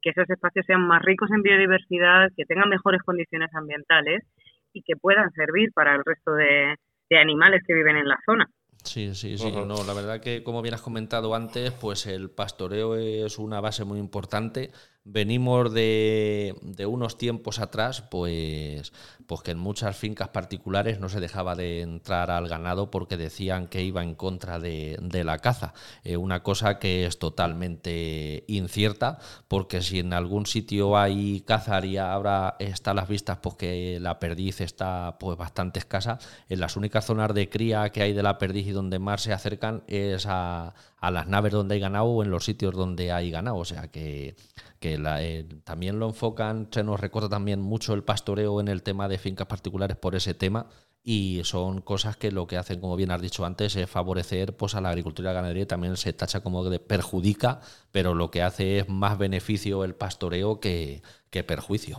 que 0.00 0.08
esos 0.08 0.30
espacios 0.30 0.64
sean 0.64 0.80
más 0.86 1.02
ricos 1.02 1.28
en 1.30 1.42
biodiversidad, 1.42 2.30
que 2.34 2.46
tengan 2.46 2.70
mejores 2.70 3.02
condiciones 3.02 3.50
ambientales 3.54 4.24
y 4.72 4.80
que 4.80 4.96
puedan 4.96 5.30
servir 5.32 5.68
para 5.74 5.94
el 5.94 6.00
resto 6.02 6.32
de 6.32 6.74
animales 7.10 7.62
que 7.66 7.74
viven 7.74 7.98
en 7.98 8.08
la 8.08 8.16
zona. 8.24 8.46
Sí, 8.84 9.14
sí, 9.14 9.36
sí. 9.36 9.50
No, 9.50 9.84
la 9.84 9.92
verdad 9.92 10.20
que, 10.20 10.42
como 10.42 10.62
bien 10.62 10.74
has 10.74 10.80
comentado 10.80 11.34
antes, 11.34 11.72
pues 11.72 12.06
el 12.06 12.30
pastoreo 12.30 12.96
es 12.96 13.38
una 13.38 13.60
base 13.60 13.84
muy 13.84 13.98
importante 13.98 14.72
venimos 15.04 15.72
de, 15.72 16.54
unos 16.86 17.16
tiempos 17.16 17.58
atrás, 17.58 18.02
pues, 18.02 18.92
pues 19.26 19.42
que 19.42 19.52
en 19.52 19.58
muchas 19.58 19.96
fincas 19.96 20.28
particulares 20.28 21.00
no 21.00 21.08
se 21.08 21.20
dejaba 21.20 21.54
de 21.54 21.80
entrar 21.80 22.30
al 22.30 22.48
ganado 22.48 22.90
porque 22.90 23.16
decían 23.16 23.66
que 23.66 23.82
iba 23.82 24.02
en 24.02 24.14
contra 24.14 24.58
de, 24.58 24.98
la 25.24 25.38
caza. 25.38 25.74
Eh, 26.04 26.16
una 26.16 26.42
cosa 26.42 26.78
que 26.78 27.06
es 27.06 27.18
totalmente 27.18 28.44
incierta, 28.46 29.18
porque 29.48 29.82
si 29.82 29.98
en 29.98 30.12
algún 30.12 30.46
sitio 30.46 30.96
hay 30.96 31.40
caza 31.42 31.84
y 31.84 31.96
ahora 31.96 32.56
está 32.58 32.92
a 32.92 32.94
las 32.94 33.08
vistas 33.08 33.38
pues 33.38 34.00
la 34.00 34.18
perdiz 34.18 34.60
está 34.60 35.16
pues 35.18 35.36
bastante 35.36 35.78
escasa, 35.78 36.18
en 36.48 36.60
las 36.60 36.76
únicas 36.76 37.04
zonas 37.04 37.34
de 37.34 37.48
cría 37.48 37.90
que 37.90 38.02
hay 38.02 38.12
de 38.12 38.22
la 38.22 38.38
perdiz 38.38 38.66
y 38.66 38.72
donde 38.72 38.98
más 38.98 39.22
se 39.22 39.32
acercan 39.32 39.82
es 39.86 40.26
a, 40.26 40.74
a 41.00 41.10
las 41.10 41.26
naves 41.26 41.52
donde 41.52 41.74
hay 41.74 41.80
ganado 41.80 42.04
o 42.04 42.22
en 42.22 42.30
los 42.30 42.44
sitios 42.44 42.74
donde 42.74 43.12
hay 43.12 43.30
ganado. 43.30 43.56
O 43.56 43.64
sea 43.64 43.88
que 43.88 44.36
que 44.80 44.98
eh, 44.98 45.46
también 45.62 46.00
lo 46.00 46.06
enfocan, 46.06 46.68
se 46.70 46.82
nos 46.82 46.98
recuerda 46.98 47.28
también 47.28 47.60
mucho 47.60 47.92
el 47.92 48.02
pastoreo 48.02 48.60
en 48.60 48.68
el 48.68 48.82
tema 48.82 49.08
de 49.08 49.18
fincas 49.18 49.46
particulares 49.46 49.96
por 49.98 50.14
ese 50.14 50.32
tema 50.32 50.68
y 51.02 51.42
son 51.44 51.82
cosas 51.82 52.16
que 52.16 52.32
lo 52.32 52.46
que 52.46 52.56
hacen, 52.56 52.80
como 52.80 52.96
bien 52.96 53.10
has 53.10 53.20
dicho 53.20 53.44
antes, 53.44 53.76
es 53.76 53.90
favorecer 53.90 54.56
pues, 54.56 54.74
a 54.74 54.80
la 54.80 54.88
agricultura 54.88 55.30
y 55.30 55.34
la 55.34 55.40
ganadería, 55.40 55.66
también 55.66 55.96
se 55.96 56.14
tacha 56.14 56.42
como 56.42 56.68
de 56.68 56.80
perjudica, 56.80 57.60
pero 57.92 58.14
lo 58.14 58.30
que 58.30 58.42
hace 58.42 58.78
es 58.78 58.88
más 58.88 59.18
beneficio 59.18 59.84
el 59.84 59.94
pastoreo 59.94 60.60
que, 60.60 61.02
perjuicio. 61.46 61.98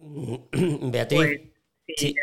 Beatriz. 0.00 1.20
Pues, 1.20 1.40
sí, 1.96 2.14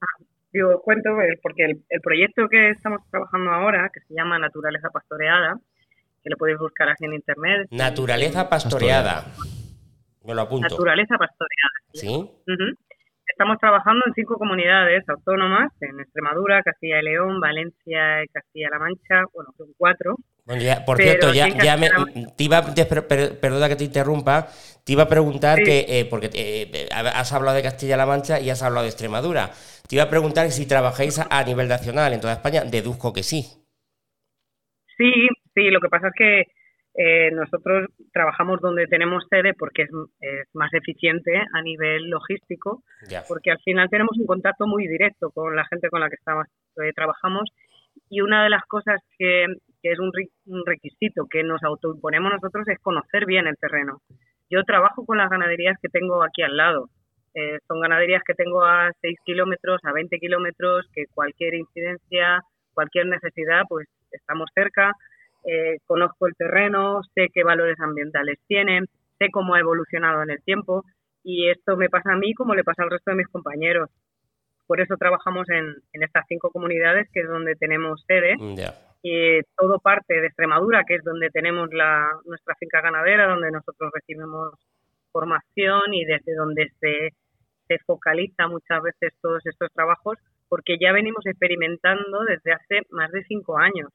ah, 0.00 0.24
Digo, 0.52 0.82
cuento 0.82 1.10
porque 1.42 1.64
el, 1.64 1.84
el 1.88 2.00
proyecto 2.02 2.48
que 2.48 2.70
estamos 2.70 3.00
trabajando 3.10 3.50
ahora, 3.50 3.90
que 3.92 4.00
se 4.00 4.14
llama 4.14 4.38
Naturaleza 4.38 4.90
Pastoreada, 4.90 5.58
que 6.22 6.30
lo 6.30 6.36
podéis 6.36 6.58
buscar 6.58 6.88
así 6.88 7.04
en 7.04 7.14
internet. 7.14 7.68
Naturaleza 7.70 8.48
pastoreada. 8.48 9.26
Me 10.24 10.34
lo 10.34 10.42
apunto. 10.42 10.68
Naturaleza 10.68 11.16
pastoreada. 11.16 11.70
Sí. 11.94 12.30
Estamos 13.26 13.58
trabajando 13.58 14.02
en 14.06 14.12
cinco 14.14 14.36
comunidades 14.36 15.08
autónomas, 15.08 15.72
en 15.80 16.00
Extremadura, 16.00 16.62
Castilla 16.62 17.00
y 17.00 17.04
León, 17.04 17.40
Valencia 17.40 18.24
y 18.24 18.28
Castilla-La 18.28 18.78
Mancha, 18.78 19.24
bueno, 19.32 19.50
son 19.56 19.68
cuatro. 19.78 20.16
por 20.84 20.96
cierto, 20.98 21.32
ya, 21.32 21.48
ya 21.48 21.76
me, 21.76 21.88
te 22.36 22.44
iba, 22.44 22.60
perdona 23.40 23.68
que 23.68 23.76
te 23.76 23.84
interrumpa, 23.84 24.48
te 24.84 24.92
iba 24.92 25.04
a 25.04 25.08
preguntar 25.08 25.62
que, 25.62 25.86
eh, 25.88 26.06
porque 26.10 26.28
eh, 26.34 26.88
has 26.92 27.32
hablado 27.32 27.56
de 27.56 27.62
Castilla-La 27.62 28.04
Mancha 28.04 28.40
y 28.40 28.50
has 28.50 28.62
hablado 28.62 28.82
de 28.82 28.90
Extremadura, 28.90 29.52
te 29.88 29.94
iba 29.96 30.04
a 30.04 30.10
preguntar 30.10 30.50
si 30.50 30.66
trabajáis 30.66 31.18
a 31.18 31.44
nivel 31.44 31.68
nacional 31.68 32.12
en 32.12 32.20
toda 32.20 32.34
España, 32.34 32.64
deduzco 32.64 33.12
que 33.12 33.22
sí. 33.22 33.46
Sí, 34.98 35.28
Sí, 35.54 35.70
lo 35.70 35.80
que 35.80 35.88
pasa 35.88 36.08
es 36.08 36.14
que 36.14 36.44
eh, 36.94 37.30
nosotros 37.30 37.88
trabajamos 38.12 38.60
donde 38.60 38.86
tenemos 38.86 39.24
sede 39.30 39.54
porque 39.54 39.82
es, 39.82 39.90
más 40.54 40.72
eficiente 40.74 41.40
a 41.52 41.62
nivel 41.62 42.10
logístico, 42.10 42.82
porque 43.28 43.52
al 43.52 43.60
final 43.60 43.88
tenemos 43.88 44.18
un 44.18 44.26
contacto 44.26 44.66
muy 44.66 44.88
directo 44.88 45.30
con 45.30 45.54
la 45.54 45.64
gente 45.66 45.88
con 45.88 46.00
la 46.00 46.08
que 46.08 46.16
estamos, 46.16 46.46
eh, 46.82 46.92
trabajamos 46.94 47.48
Y 48.08 48.22
una 48.22 48.42
de 48.42 48.50
las 48.50 48.64
cosas 48.66 49.00
que, 49.18 49.44
es 49.82 49.98
un, 49.98 50.12
requisito 50.66 51.26
que 51.30 51.42
nos 51.44 51.62
autoimponemos 51.62 52.32
nosotros 52.32 52.66
es 52.68 52.78
conocer 52.80 53.24
bien 53.24 53.46
el 53.46 53.56
terreno. 53.56 54.02
Yo 54.50 54.64
trabajo 54.64 55.06
con 55.06 55.18
las 55.18 55.30
ganaderías 55.30 55.78
que 55.80 55.88
tengo 55.88 56.22
aquí 56.24 56.42
al 56.42 56.56
lado. 56.56 56.88
Eh, 57.34 57.58
son 57.68 57.80
ganaderías 57.80 58.22
que 58.26 58.34
tengo 58.34 58.64
a 58.64 58.90
6 59.00 59.16
kilómetros, 59.24 59.80
a 59.84 59.92
20 59.92 60.18
kilómetros, 60.18 60.86
que 60.92 61.04
cualquier 61.14 61.54
incidencia, 61.54 62.40
cualquier 62.74 63.06
necesidad, 63.06 63.62
pues 63.68 63.88
estamos 64.10 64.50
cerca. 64.54 64.92
Eh, 65.44 65.78
conozco 65.86 66.26
el 66.26 66.34
terreno, 66.36 67.00
sé 67.14 67.28
qué 67.32 67.42
valores 67.42 67.78
ambientales 67.80 68.38
tienen, 68.46 68.86
sé 69.18 69.30
cómo 69.30 69.54
ha 69.54 69.60
evolucionado 69.60 70.22
en 70.22 70.30
el 70.30 70.42
tiempo 70.42 70.84
y 71.22 71.48
esto 71.48 71.76
me 71.76 71.88
pasa 71.88 72.12
a 72.12 72.16
mí 72.16 72.34
como 72.34 72.54
le 72.54 72.64
pasa 72.64 72.82
al 72.82 72.90
resto 72.90 73.10
de 73.10 73.18
mis 73.18 73.28
compañeros. 73.28 73.90
Por 74.66 74.80
eso 74.80 74.96
trabajamos 74.96 75.48
en, 75.50 75.74
estas 75.92 76.24
cinco 76.28 76.50
comunidades, 76.50 77.08
que 77.12 77.20
es 77.20 77.28
donde 77.28 77.56
tenemos 77.56 78.04
sede. 78.06 78.36
Y 79.02 79.40
todo 79.56 79.80
parte 79.80 80.20
de 80.20 80.26
Extremadura, 80.26 80.84
que 80.84 80.96
es 80.96 81.02
donde 81.02 81.30
tenemos 81.30 81.72
la, 81.72 82.08
nuestra 82.24 82.54
finca 82.54 82.80
ganadera, 82.80 83.26
donde 83.26 83.50
nosotros 83.50 83.90
recibimos 83.92 84.54
formación 85.10 85.92
y 85.92 86.04
desde 86.04 86.34
donde 86.34 86.70
se, 86.78 87.08
se 87.66 87.78
focaliza 87.84 88.46
muchas 88.46 88.82
veces 88.82 89.12
todos 89.20 89.44
estos 89.44 89.72
trabajos, 89.72 90.18
porque 90.48 90.76
ya 90.78 90.92
venimos 90.92 91.26
experimentando 91.26 92.20
desde 92.24 92.52
hace 92.52 92.82
más 92.90 93.10
de 93.10 93.24
cinco 93.24 93.58
años. 93.58 93.88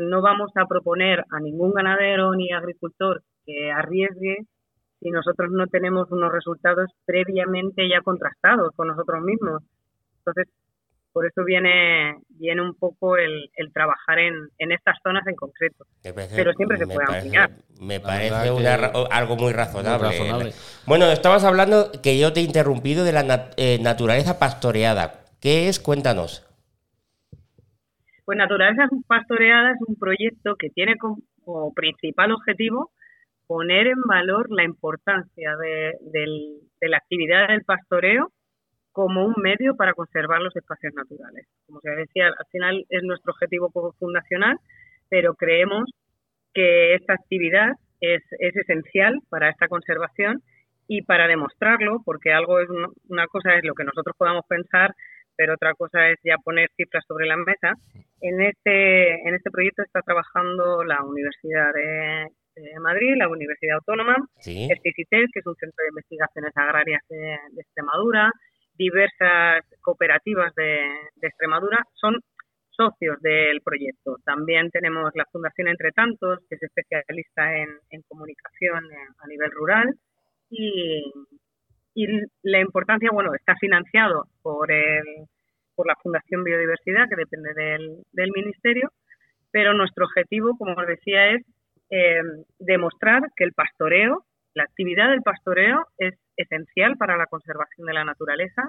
No 0.00 0.22
vamos 0.22 0.50
a 0.56 0.66
proponer 0.66 1.24
a 1.30 1.40
ningún 1.40 1.72
ganadero 1.72 2.32
ni 2.34 2.52
agricultor 2.52 3.22
que 3.44 3.70
arriesgue 3.70 4.38
si 5.00 5.10
nosotros 5.10 5.50
no 5.52 5.66
tenemos 5.66 6.10
unos 6.10 6.32
resultados 6.32 6.90
previamente 7.04 7.88
ya 7.88 8.00
contrastados 8.00 8.72
con 8.74 8.88
nosotros 8.88 9.22
mismos. 9.22 9.62
Entonces, 10.18 10.48
por 11.14 11.26
eso 11.26 11.44
viene, 11.44 12.16
viene 12.28 12.60
un 12.60 12.74
poco 12.74 13.16
el, 13.16 13.48
trabajar 13.72 14.18
en, 14.18 14.72
estas 14.72 14.96
zonas 15.02 15.24
en 15.28 15.36
concreto. 15.36 15.84
Pero 16.02 16.52
siempre 16.54 16.76
se 16.76 16.86
puede 16.86 17.04
ampliar. 17.06 17.50
Me 17.80 18.00
parece 18.00 18.34
algo 19.10 19.36
muy 19.36 19.52
razonable. 19.52 20.52
Bueno, 20.86 21.06
estabas 21.06 21.44
hablando 21.44 21.92
que 22.02 22.18
yo 22.18 22.32
te 22.32 22.40
he 22.40 22.42
interrumpido 22.42 23.04
de 23.04 23.12
la 23.12 23.50
eh, 23.56 23.78
naturaleza 23.80 24.40
pastoreada. 24.40 25.20
¿Qué 25.40 25.68
es? 25.68 25.78
Cuéntanos. 25.78 26.43
Pues 28.24 28.38
Naturaleza 28.38 28.88
Pastoreada 29.06 29.72
es 29.72 29.78
un 29.86 29.96
proyecto 29.96 30.56
que 30.56 30.70
tiene 30.70 30.96
como 30.96 31.74
principal 31.74 32.32
objetivo 32.32 32.90
poner 33.46 33.86
en 33.86 34.00
valor 34.08 34.46
la 34.50 34.64
importancia 34.64 35.54
de, 35.56 35.92
la 36.80 36.96
actividad 36.96 37.48
del 37.48 37.64
pastoreo 37.64 38.32
como 38.92 39.26
un 39.26 39.34
medio 39.36 39.76
para 39.76 39.92
conservar 39.92 40.40
los 40.40 40.54
espacios 40.56 40.94
naturales. 40.94 41.46
Como 41.66 41.80
se 41.80 41.90
decía, 41.90 42.28
al 42.28 42.46
final 42.50 42.84
es 42.88 43.02
nuestro 43.02 43.32
objetivo 43.32 43.70
fundacional, 43.98 44.56
pero 45.10 45.34
creemos 45.34 45.90
que 46.54 46.94
esta 46.94 47.14
actividad 47.14 47.72
es, 48.00 48.22
esencial 48.38 49.20
para 49.28 49.50
esta 49.50 49.68
conservación 49.68 50.42
y 50.86 51.02
para 51.02 51.26
demostrarlo, 51.26 52.02
porque 52.04 52.32
algo 52.32 52.60
es 52.60 52.68
una, 53.08 53.26
cosa 53.26 53.56
es 53.56 53.64
lo 53.64 53.74
que 53.74 53.84
nosotros 53.84 54.14
podamos 54.16 54.44
pensar, 54.48 54.94
pero 55.36 55.54
otra 55.54 55.74
cosa 55.74 56.08
es 56.08 56.18
ya 56.24 56.36
poner 56.38 56.70
cifras 56.76 57.04
sobre 57.06 57.26
la 57.26 57.36
mesa. 57.36 57.74
En 58.20 58.40
este, 58.40 59.28
en 59.28 59.34
este 59.34 59.50
proyecto 59.50 59.82
está 59.82 60.00
trabajando 60.02 60.84
la 60.84 61.02
Universidad 61.02 61.72
de, 61.74 62.28
de 62.56 62.80
Madrid, 62.80 63.14
la 63.16 63.28
Universidad 63.28 63.76
Autónoma, 63.76 64.16
el 64.46 64.78
CICITES, 64.82 65.30
que 65.32 65.40
es 65.40 65.46
un 65.46 65.56
centro 65.56 65.82
de 65.82 65.88
investigaciones 65.88 66.52
agrarias 66.56 67.02
de, 67.08 67.34
Extremadura, 67.58 68.30
diversas 68.74 69.64
cooperativas 69.80 70.54
de, 70.54 70.80
Extremadura, 71.20 71.84
son 71.94 72.20
socios 72.70 73.20
del 73.20 73.60
proyecto. 73.60 74.16
También 74.24 74.70
tenemos 74.70 75.10
la 75.14 75.26
Fundación 75.30 75.68
Entre 75.68 75.92
Tantos, 75.92 76.40
que 76.48 76.56
es 76.56 76.62
especialista 76.62 77.56
en, 77.56 78.02
comunicación 78.08 78.84
a 79.18 79.26
nivel 79.26 79.50
rural, 79.52 79.94
y, 80.50 81.02
la 82.42 82.60
importancia, 82.60 83.10
bueno, 83.12 83.34
está 83.34 83.54
financiado 83.56 84.26
por, 84.42 84.70
el, 84.72 85.04
por 85.74 85.86
la 85.86 85.96
Fundación 86.02 86.44
Biodiversidad, 86.44 87.08
que 87.08 87.16
depende 87.16 87.54
del, 87.54 88.02
del 88.12 88.30
Ministerio, 88.32 88.90
pero 89.50 89.72
nuestro 89.72 90.06
objetivo, 90.06 90.56
como 90.58 90.74
os 90.74 90.86
decía, 90.86 91.30
es 91.30 91.42
eh, 91.90 92.22
demostrar 92.58 93.22
que 93.36 93.44
el 93.44 93.52
pastoreo, 93.52 94.24
la 94.54 94.64
actividad 94.64 95.10
del 95.10 95.22
pastoreo 95.22 95.86
es 95.98 96.14
esencial 96.36 96.96
para 96.96 97.16
la 97.16 97.26
conservación 97.26 97.86
de 97.86 97.92
la 97.92 98.04
naturaleza 98.04 98.68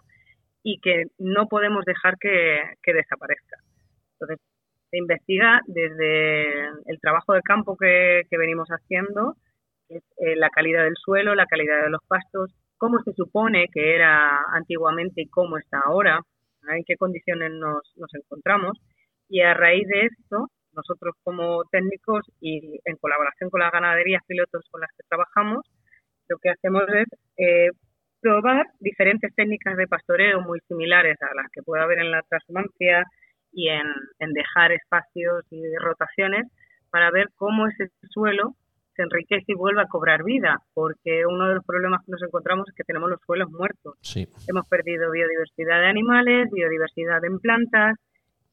y 0.62 0.80
que 0.80 1.06
no 1.18 1.48
podemos 1.48 1.86
dejar 1.86 2.18
que, 2.20 2.60
desaparezca. 2.86 3.58
Entonces, 4.14 4.40
se 4.92 4.98
investiga 4.98 5.62
desde 5.66 6.68
el 6.86 7.00
trabajo 7.02 7.34
de 7.34 7.42
campo 7.42 7.78
que, 7.78 8.24
venimos 8.32 8.68
haciendo, 8.70 9.36
eh, 9.90 10.36
la 10.36 10.50
calidad 10.50 10.84
del 10.84 10.98
suelo, 10.98 11.34
la 11.36 11.46
calidad 11.46 11.84
de 11.84 11.90
los 11.90 12.04
pastos, 12.08 12.52
cómo 12.78 13.00
se 13.04 13.14
supone 13.14 13.68
que 13.74 13.96
era 13.96 14.42
antiguamente 14.54 15.22
y 15.22 15.30
cómo 15.30 15.58
está 15.58 15.82
ahora, 15.86 16.20
en 16.70 16.84
qué 16.86 16.96
condiciones 16.98 17.52
nos, 17.52 17.94
nos 17.96 18.14
encontramos. 18.16 18.78
Y 19.30 19.42
a 19.42 19.54
raíz 19.54 19.88
de 19.88 20.02
esto, 20.08 20.48
nosotros 20.74 21.16
como 21.24 21.64
técnicos 21.72 22.26
y 22.42 22.80
en 22.86 22.98
colaboración 22.98 23.50
con 23.50 23.62
las 23.62 23.72
ganaderías 23.72 24.22
pilotos 24.28 24.64
con 24.72 24.82
las 24.82 24.90
que 24.92 25.08
trabajamos, 25.08 25.64
lo 26.28 26.38
que 26.38 26.50
hacemos 26.50 26.84
es 26.90 27.08
eh, 27.38 27.70
probar 28.22 28.66
diferentes 28.80 29.34
técnicas 29.36 29.78
de 29.78 29.88
pastoreo 29.88 30.42
muy 30.42 30.60
similares 30.68 31.18
a 31.22 31.36
las 31.36 31.48
que 31.52 31.62
puede 31.62 31.84
haber 31.84 32.00
en 32.00 32.12
la 32.12 32.24
transhumancia 32.24 33.04
y 33.52 33.70
en, 33.70 33.86
dejar 34.34 34.72
espacios 34.72 35.46
y 35.52 35.62
rotaciones 35.78 36.46
para 36.90 37.12
ver 37.12 37.28
cómo 37.36 37.68
ese 37.68 37.90
suelo 38.10 38.56
se 38.96 39.04
enriquece 39.04 39.46
y 39.48 39.56
vuelve 39.56 39.82
a 39.82 39.88
cobrar 39.88 40.24
vida, 40.24 40.62
porque 40.74 41.26
uno 41.26 41.48
de 41.48 41.56
los 41.56 41.66
problemas 41.66 42.02
que 42.06 42.12
nos 42.12 42.24
encontramos 42.24 42.68
es 42.70 42.76
que 42.76 42.84
tenemos 42.84 43.10
los 43.10 43.20
suelos 43.26 43.50
muertos. 43.52 43.96
Hemos 44.48 44.68
perdido 44.68 45.12
biodiversidad 45.12 45.82
de 45.82 45.88
animales, 45.88 46.50
biodiversidad 46.52 47.24
en 47.26 47.40
plantas, 47.40 47.98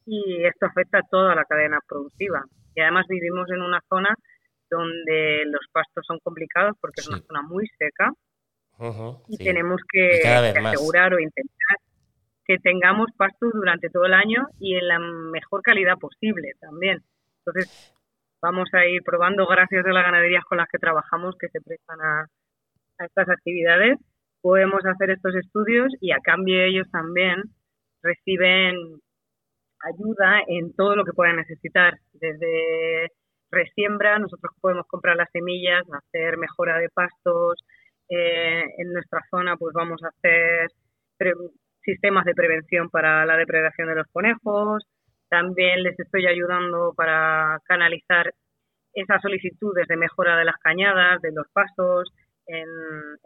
y 0.05 0.43
esto 0.45 0.65
afecta 0.65 0.99
a 0.99 1.07
toda 1.09 1.35
la 1.35 1.45
cadena 1.45 1.79
productiva. 1.87 2.43
Y 2.75 2.81
además 2.81 3.05
vivimos 3.07 3.49
en 3.51 3.61
una 3.61 3.79
zona 3.87 4.13
donde 4.69 5.43
los 5.45 5.61
pastos 5.71 6.05
son 6.05 6.19
complicados 6.23 6.75
porque 6.81 7.01
es 7.01 7.07
una 7.07 7.19
zona 7.19 7.41
muy 7.43 7.67
seca 7.77 8.11
y 9.27 9.37
tenemos 9.37 9.79
que, 9.91 10.27
asegurar 10.27 11.13
o 11.13 11.19
intentar 11.19 11.77
que 12.45 12.57
tengamos 12.57 13.07
pastos 13.15 13.51
durante 13.53 13.89
todo 13.89 14.05
el 14.05 14.13
año 14.13 14.47
y 14.59 14.75
en 14.75 14.87
la 14.87 14.99
mejor 14.99 15.61
calidad 15.61 15.97
posible 15.97 16.51
también. 16.59 17.01
Entonces, 17.45 17.92
vamos 18.43 18.67
a 18.73 18.85
ir 18.85 19.01
probando, 19.03 19.47
gracias 19.47 19.85
a 19.85 19.93
las 19.93 20.03
ganaderías 20.03 20.43
con 20.43 20.57
las 20.57 20.67
que 20.67 20.77
trabajamos, 20.77 21.37
que 21.39 21.47
se 21.47 21.61
prestan 21.61 21.99
a, 22.01 22.25
estas 22.99 23.29
actividades, 23.29 23.97
podemos 24.41 24.85
hacer 24.85 25.11
estos 25.11 25.33
estudios 25.35 25.91
y 25.99 26.11
a 26.11 26.19
cambio 26.19 26.61
ellos 26.61 26.87
también 26.91 27.41
reciben 28.01 28.75
ayuda 29.79 30.41
en 30.47 30.73
todo 30.75 30.95
lo 30.95 31.05
que 31.05 31.13
puedan 31.13 31.37
necesitar, 31.37 31.97
desde 32.13 33.07
resiembra, 33.49 34.19
nosotros 34.19 34.53
podemos 34.59 34.85
comprar 34.87 35.15
las 35.15 35.31
semillas, 35.31 35.83
hacer 35.91 36.37
mejora 36.37 36.79
de 36.79 36.89
pastos, 36.89 37.55
eh, 38.09 38.63
en 38.77 38.91
nuestra 38.91 39.21
zona 39.29 39.55
pues 39.55 39.73
vamos 39.73 40.01
a 40.03 40.09
hacer 40.09 40.67
sistemas 41.81 42.25
de 42.25 42.33
prevención 42.33 42.89
para 42.89 43.25
la 43.25 43.37
depredación 43.37 43.87
de 43.87 43.95
los 43.95 44.07
conejos, 44.11 44.83
también 45.33 45.81
les 45.81 45.99
estoy 45.99 46.27
ayudando 46.27 46.93
para 46.95 47.57
canalizar 47.65 48.31
esas 48.93 49.19
solicitudes 49.19 49.87
de 49.87 49.97
mejora 49.97 50.37
de 50.37 50.45
las 50.45 50.57
cañadas, 50.57 51.19
de 51.23 51.31
los 51.31 51.47
pastos, 51.51 52.13
en, 52.45 52.69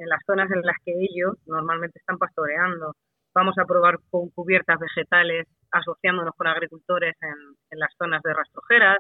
las 0.08 0.22
zonas 0.26 0.50
en 0.52 0.62
las 0.62 0.78
que 0.86 0.94
ellos 0.94 1.36
normalmente 1.46 2.00
están 2.00 2.18
pastoreando. 2.18 2.94
Vamos 3.36 3.58
a 3.58 3.66
probar 3.66 3.98
con 4.10 4.30
cubiertas 4.30 4.80
vegetales 4.80 5.48
asociándonos 5.70 6.34
con 6.38 6.48
agricultores 6.48 7.14
en, 7.20 7.78
las 7.78 7.94
zonas 7.98 8.22
de 8.24 8.34
rastrojeras. 8.34 9.00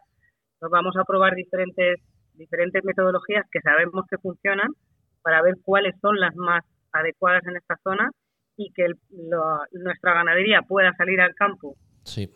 Nos 0.59 0.69
vamos 0.69 0.97
a 0.97 1.05
probar 1.05 1.33
diferentes, 1.33 2.01
diferentes 2.33 2.83
metodologías 2.83 3.45
que 3.49 3.61
sabemos 3.61 4.03
que 4.09 4.17
funcionan 4.17 4.67
para 5.21 5.41
ver 5.41 5.55
cuáles 5.63 5.95
son 6.01 6.19
las 6.19 6.35
más 6.35 6.65
adecuadas 6.91 7.47
en 7.47 7.55
esta 7.55 7.77
zona 7.85 8.11
y 8.57 8.73
que 8.73 8.87
nuestra 9.71 10.13
ganadería 10.13 10.61
pueda 10.63 10.91
salir 10.97 11.21
al 11.21 11.35
campo. 11.35 11.77
Sí. 12.03 12.29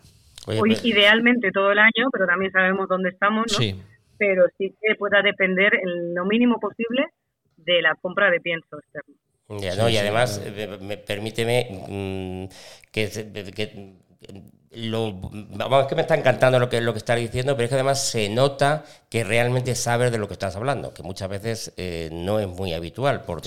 Hoy, 0.48 0.77
idealmente 0.83 1.51
todo 1.51 1.71
el 1.71 1.79
año, 1.79 2.10
pero 2.12 2.25
también 2.25 2.51
sabemos 2.51 2.88
dónde 2.89 3.10
estamos, 3.10 3.45
¿no? 3.51 3.57
Sí. 3.57 3.79
Pero 4.17 4.45
sí 4.57 4.74
que 4.81 4.95
pueda 4.95 5.21
depender 5.21 5.75
en 5.75 6.13
lo 6.13 6.25
mínimo 6.25 6.60
posible 6.60 7.05
de 7.57 7.81
la 7.81 7.95
compra 7.95 8.29
de 8.29 8.39
pienso 8.39 8.77
externo. 8.79 9.15
Ya, 9.60 9.75
no, 9.75 9.89
y 9.89 9.98
además, 9.98 10.41
me, 10.81 10.98
permíteme 10.98 11.67
mm, 11.89 12.45
que, 12.91 13.10
que 13.53 13.95
lo, 14.71 15.13
vamos, 15.13 15.81
es 15.81 15.88
que 15.88 15.95
me 15.95 16.01
está 16.01 16.15
encantando 16.15 16.60
lo 16.60 16.69
que, 16.69 16.79
lo 16.79 16.93
que 16.93 17.00
estás 17.00 17.19
diciendo, 17.19 17.55
pero 17.55 17.65
es 17.65 17.69
que 17.69 17.75
además 17.75 18.01
se 18.01 18.29
nota 18.29 18.86
que 19.10 19.24
realmente 19.24 19.75
sabes 19.75 20.12
de 20.12 20.17
lo 20.17 20.27
que 20.27 20.33
estás 20.33 20.55
hablando, 20.55 20.93
que 20.93 21.03
muchas 21.03 21.27
veces 21.29 21.74
eh, 21.77 22.10
no 22.12 22.39
es 22.39 22.48
muy 22.48 22.74
habitual, 22.74 23.24
por, 23.24 23.41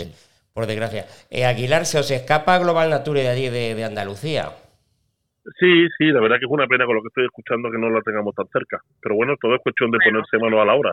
por 0.53 0.67
desgracia. 0.67 1.07
Eh, 1.31 1.47
Aguilar, 1.47 1.87
¿se 1.87 1.99
os 1.99 2.11
escapa 2.11 2.59
Global 2.59 2.91
Nature 2.91 3.23
de 3.23 3.29
allí, 3.29 3.49
de, 3.49 3.85
Andalucía? 3.85 4.53
Sí, 5.59 5.87
sí, 5.99 6.07
la 6.07 6.21
verdad 6.21 6.39
que 6.39 6.47
es 6.47 6.51
una 6.51 6.67
pena 6.67 6.87
con 6.87 6.97
lo 6.97 7.03
que 7.03 7.09
estoy 7.09 7.27
escuchando 7.27 7.71
que 7.71 7.79
no 7.79 7.91
la 7.91 8.01
tengamos 8.01 8.35
tan 8.35 8.49
cerca. 8.49 8.81
Pero 9.01 9.15
bueno, 9.15 9.35
todo 9.41 9.55
es 9.55 9.63
cuestión 9.63 9.91
de 9.91 9.99
ponerse 10.05 10.39
mano 10.39 10.61
a 10.61 10.65
la 10.65 10.75
obra. 10.75 10.93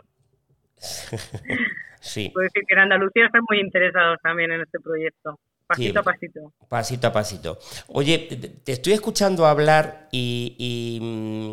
sí. 2.00 2.30
Puedo 2.32 2.44
decir 2.44 2.62
que 2.66 2.74
en 2.74 2.80
Andalucía 2.80 3.26
están 3.26 3.42
muy 3.48 3.60
interesados 3.60 4.18
también 4.22 4.52
en 4.52 4.60
este 4.60 4.78
proyecto. 4.80 5.38
Pasito 5.66 6.00
a 6.00 6.02
pasito. 6.02 6.52
Pasito 6.68 7.06
a 7.06 7.12
pasito. 7.12 7.58
Oye, 7.88 8.18
te 8.64 8.72
estoy 8.72 8.92
escuchando 8.92 9.46
hablar 9.46 10.08
y, 10.12 10.98
mm, 11.00 11.52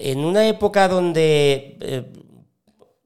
en 0.00 0.18
una 0.24 0.48
época 0.48 0.88
donde 0.88 1.76
eh, 1.80 2.04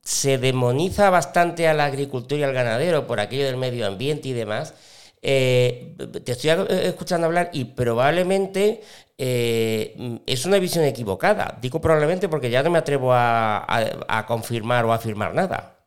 se 0.02 0.38
demoniza 0.38 1.10
bastante 1.10 1.66
al 1.66 1.80
agricultor 1.80 2.38
y 2.38 2.42
al 2.44 2.52
ganadero 2.52 3.06
por 3.06 3.18
aquello 3.18 3.46
del 3.46 3.56
medio 3.56 3.86
ambiente 3.86 4.28
y 4.28 4.32
demás, 4.32 4.74
eh, 5.22 5.94
te 6.24 6.32
estoy 6.32 6.50
eh, 6.50 6.88
escuchando 6.88 7.26
hablar 7.26 7.50
y 7.52 7.64
probablemente 7.64 8.80
es 9.16 10.46
una 10.46 10.58
visión 10.58 10.84
equivocada. 10.84 11.56
Digo 11.62 11.80
probablemente 11.80 12.28
porque 12.28 12.50
ya 12.50 12.62
no 12.64 12.70
me 12.70 12.78
atrevo 12.78 13.12
a 13.14 14.24
confirmar 14.26 14.84
o 14.84 14.92
a 14.92 14.96
afirmar 14.96 15.32
nada. 15.32 15.82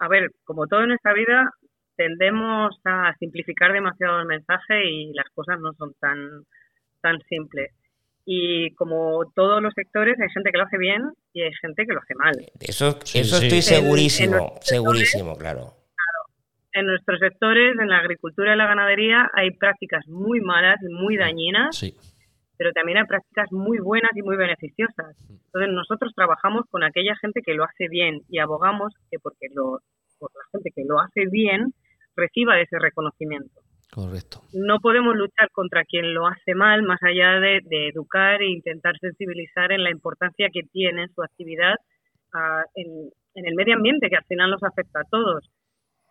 A 0.00 0.08
ver, 0.08 0.30
como 0.44 0.66
todo 0.66 0.80
en 0.80 0.88
nuestra 0.88 1.12
vida, 1.12 1.50
tendemos 1.94 2.74
a 2.86 3.14
simplificar 3.18 3.74
demasiado 3.74 4.20
el 4.20 4.26
mensaje 4.26 4.90
y 4.90 5.12
las 5.12 5.26
cosas 5.34 5.60
no 5.60 5.74
son 5.74 5.92
tan, 6.00 6.46
tan 7.02 7.20
simples. 7.28 7.70
Y 8.24 8.74
como 8.74 9.30
todos 9.34 9.60
los 9.60 9.74
sectores, 9.74 10.18
hay 10.18 10.30
gente 10.30 10.50
que 10.50 10.56
lo 10.56 10.64
hace 10.64 10.78
bien 10.78 11.12
y 11.34 11.42
hay 11.42 11.52
gente 11.60 11.84
que 11.84 11.92
lo 11.92 12.00
hace 12.00 12.14
mal. 12.14 12.32
Eso, 12.60 12.98
eso 13.14 13.36
estoy 13.36 13.60
segurísimo, 13.60 14.54
segurísimo, 14.62 15.36
claro. 15.36 15.74
En 16.72 16.86
nuestros 16.86 17.18
sectores, 17.18 17.76
en 17.78 17.88
la 17.88 17.98
agricultura 17.98 18.54
y 18.54 18.56
la 18.56 18.66
ganadería, 18.66 19.28
hay 19.34 19.50
prácticas 19.50 20.06
muy 20.06 20.40
malas 20.40 20.78
y 20.82 20.92
muy 20.92 21.16
dañinas, 21.16 21.80
pero 22.56 22.72
también 22.72 22.98
hay 22.98 23.04
prácticas 23.04 23.50
muy 23.50 23.78
buenas 23.78 24.12
y 24.14 24.22
muy 24.22 24.36
beneficiosas. 24.36 25.16
Entonces, 25.28 25.72
nosotros 25.72 26.12
trabajamos 26.14 26.64
con 26.70 26.84
aquella 26.84 27.16
gente 27.16 27.42
que 27.44 27.54
lo 27.54 27.64
hace 27.64 27.88
bien 27.88 28.20
y 28.28 28.38
abogamos 28.38 28.94
que 29.10 29.18
porque 29.18 29.48
lo, 29.54 29.80
por 30.18 30.30
la 30.34 30.44
gente 30.52 30.70
que 30.74 30.84
lo 30.84 31.00
hace 31.00 31.26
bien, 31.30 31.72
reciba 32.14 32.60
ese 32.60 32.78
reconocimiento. 32.78 33.60
Correcto. 33.90 34.42
No 34.52 34.78
podemos 34.78 35.16
luchar 35.16 35.50
contra 35.50 35.84
quien 35.84 36.14
lo 36.14 36.26
hace 36.26 36.54
mal, 36.54 36.82
más 36.84 37.02
allá 37.02 37.40
de, 37.40 37.60
educar 37.88 38.40
e 38.40 38.50
intentar 38.50 38.96
sensibilizar 39.00 39.72
en 39.72 39.82
la 39.82 39.90
importancia 39.90 40.48
que 40.52 40.62
tiene 40.70 41.08
su 41.08 41.22
actividad 41.22 41.74
ah, 42.32 42.62
en, 42.74 43.10
el 43.34 43.54
medio 43.54 43.74
ambiente, 43.74 44.08
que 44.08 44.16
al 44.16 44.24
final 44.24 44.50
nos 44.50 44.62
afecta 44.62 45.00
a 45.00 45.08
todos. 45.10 45.50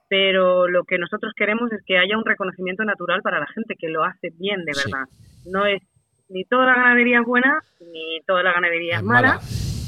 Pero 0.10 0.68
lo 0.68 0.84
que 0.84 0.98
nosotros 0.98 1.34
queremos 1.36 1.72
es 1.72 1.82
que 1.86 1.98
haya 1.98 2.18
un 2.18 2.25
reconocimiento 2.25 2.84
natural 2.84 3.22
para 3.22 3.39
la 3.39 3.48
gente 3.48 3.75
que 3.78 3.89
lo 3.89 4.04
hace 4.04 4.32
bien 4.38 4.66
de 4.66 4.74
verdad. 4.75 5.06
No 5.46 5.66
es 5.66 5.82
ni 6.30 6.44
toda 6.46 6.66
la 6.66 6.75
ganadería 6.75 7.20
es 7.20 7.25
buena, 7.25 7.62
ni 7.80 8.20
toda 8.25 8.44
la 8.44 8.54
ganadería 8.54 8.98
es, 8.98 9.04
mala, 9.04 9.39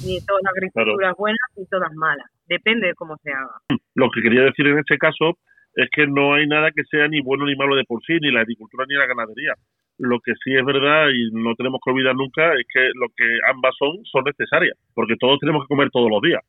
ni 0.06 0.20
toda 0.22 0.40
la 0.44 0.50
agricultura 0.52 1.12
es 1.12 1.18
buena, 1.18 1.38
ni 1.58 1.66
toda 1.66 1.88
es 1.88 1.96
mala. 1.96 2.24
Depende 2.48 2.88
de 2.88 2.96
cómo 2.96 3.18
se 3.18 3.32
haga. 3.32 3.62
Lo 3.96 4.10
que 4.12 4.22
quería 4.22 4.44
decir 4.44 4.68
en 4.68 4.80
este 4.80 4.98
caso 4.98 5.38
es 5.76 5.90
que 5.92 6.06
no 6.06 6.34
hay 6.34 6.48
nada 6.48 6.72
que 6.72 6.84
sea 6.84 7.08
ni 7.08 7.22
bueno 7.22 7.46
ni 7.46 7.56
malo 7.56 7.76
de 7.76 7.84
por 7.86 8.04
sí, 8.04 8.14
ni 8.22 8.32
la 8.32 8.42
agricultura 8.42 8.86
ni 8.88 8.96
la 8.96 9.08
ganadería. 9.08 9.54
Lo 9.98 10.20
que 10.20 10.34
sí 10.44 10.54
es 10.56 10.66
verdad 10.66 11.10
y 11.14 11.32
no 11.32 11.56
tenemos 11.56 11.80
que 11.84 11.92
olvidar 11.92 12.16
nunca 12.16 12.54
es 12.54 12.66
que 12.74 12.90
lo 12.96 13.08
que 13.16 13.26
ambas 13.48 13.74
son 13.78 14.04
son 14.06 14.24
necesarias, 14.26 14.78
porque 14.94 15.16
todos 15.20 15.40
tenemos 15.40 15.64
que 15.64 15.68
comer 15.68 15.90
todos 15.92 16.10
los 16.10 16.22
días. 16.22 16.42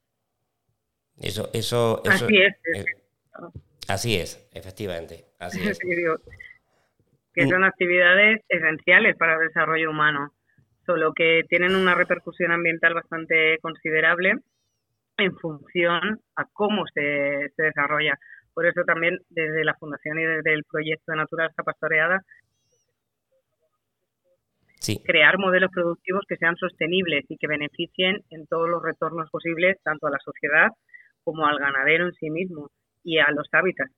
Eso, 1.21 1.51
eso, 1.53 2.03
así 2.07 2.37
es. 2.39 2.55
Así 3.89 4.17
es, 4.17 4.49
efectivamente. 4.53 5.25
Así 5.39 5.61
es. 5.69 5.79
que 7.35 7.47
son 7.47 7.65
actividades 7.65 8.41
esenciales 8.49 9.17
para 9.17 9.35
el 9.35 9.49
desarrollo 9.49 9.91
humano, 9.91 10.33
solo 10.87 11.13
que 11.13 11.43
tienen 11.49 11.75
una 11.75 11.95
repercusión 11.95 12.53
ambiental 12.53 12.95
bastante 12.95 13.59
considerable 13.61 14.35
en 15.19 15.37
función 15.37 16.21
a 16.37 16.45
cómo 16.53 16.85
se, 16.93 17.49
se 17.57 17.63
desarrolla. 17.63 18.19
Por 18.55 18.67
eso 18.67 18.83
también 18.85 19.19
desde 19.31 19.65
la 19.65 19.75
Fundación 19.75 20.19
y 20.19 20.25
desde 20.25 20.53
el 20.53 20.65
proyecto 20.65 21.13
de 21.13 21.19
Naturaleza 21.19 21.63
Pastoreada, 21.63 22.23
crear 25.05 25.39
modelos 25.39 25.71
productivos 25.71 26.25
que 26.29 26.37
sean 26.37 26.57
sostenibles 26.57 27.25
y 27.29 27.37
que 27.37 27.47
beneficien 27.47 28.21
en 28.31 28.47
todos 28.47 28.69
los 28.69 28.83
retornos 28.83 29.31
posibles, 29.31 29.79
tanto 29.85 30.07
a 30.07 30.11
la 30.11 30.19
sociedad 30.19 30.71
como 31.25 31.47
al 31.47 31.59
ganadero 31.59 32.07
en 32.07 32.13
sí 32.15 32.31
mismo 32.31 32.69
y 33.05 33.19
a 33.19 33.31
los 33.31 33.47
hábitats 33.53 33.93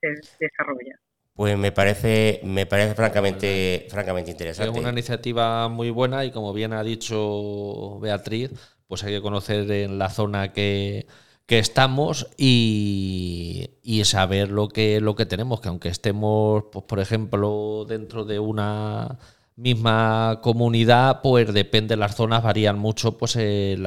que 0.00 0.16
se 0.22 0.36
desarrolla. 0.40 0.98
Pues 1.34 1.56
me 1.56 1.70
parece, 1.70 2.40
me 2.42 2.66
parece 2.66 2.94
francamente, 2.96 3.86
francamente 3.88 4.32
interesante. 4.32 4.72
Es 4.72 4.76
una 4.76 4.90
iniciativa 4.90 5.68
muy 5.68 5.90
buena 5.90 6.24
y 6.24 6.32
como 6.32 6.52
bien 6.52 6.72
ha 6.72 6.82
dicho 6.82 8.00
Beatriz, 8.00 8.50
pues 8.88 9.04
hay 9.04 9.14
que 9.14 9.22
conocer 9.22 9.70
en 9.70 9.98
la 9.98 10.08
zona 10.08 10.52
que, 10.52 11.06
que 11.48 11.58
estamos 11.58 12.28
y, 12.36 13.70
saber 14.04 14.50
lo 14.50 14.68
que, 14.68 15.00
lo 15.00 15.14
que 15.16 15.26
tenemos, 15.26 15.60
que 15.60 15.68
aunque 15.68 15.88
estemos, 15.88 16.64
pues, 16.72 16.84
por 16.84 17.00
ejemplo, 17.00 17.86
dentro 17.88 18.24
de 18.24 18.38
una 18.38 19.18
misma 19.56 20.40
comunidad, 20.42 21.20
pues 21.22 21.52
depende, 21.54 21.96
las 21.96 22.16
zonas 22.16 22.42
varían 22.42 22.78
mucho, 22.78 23.16
pues 23.16 23.36
eh, 23.36 23.78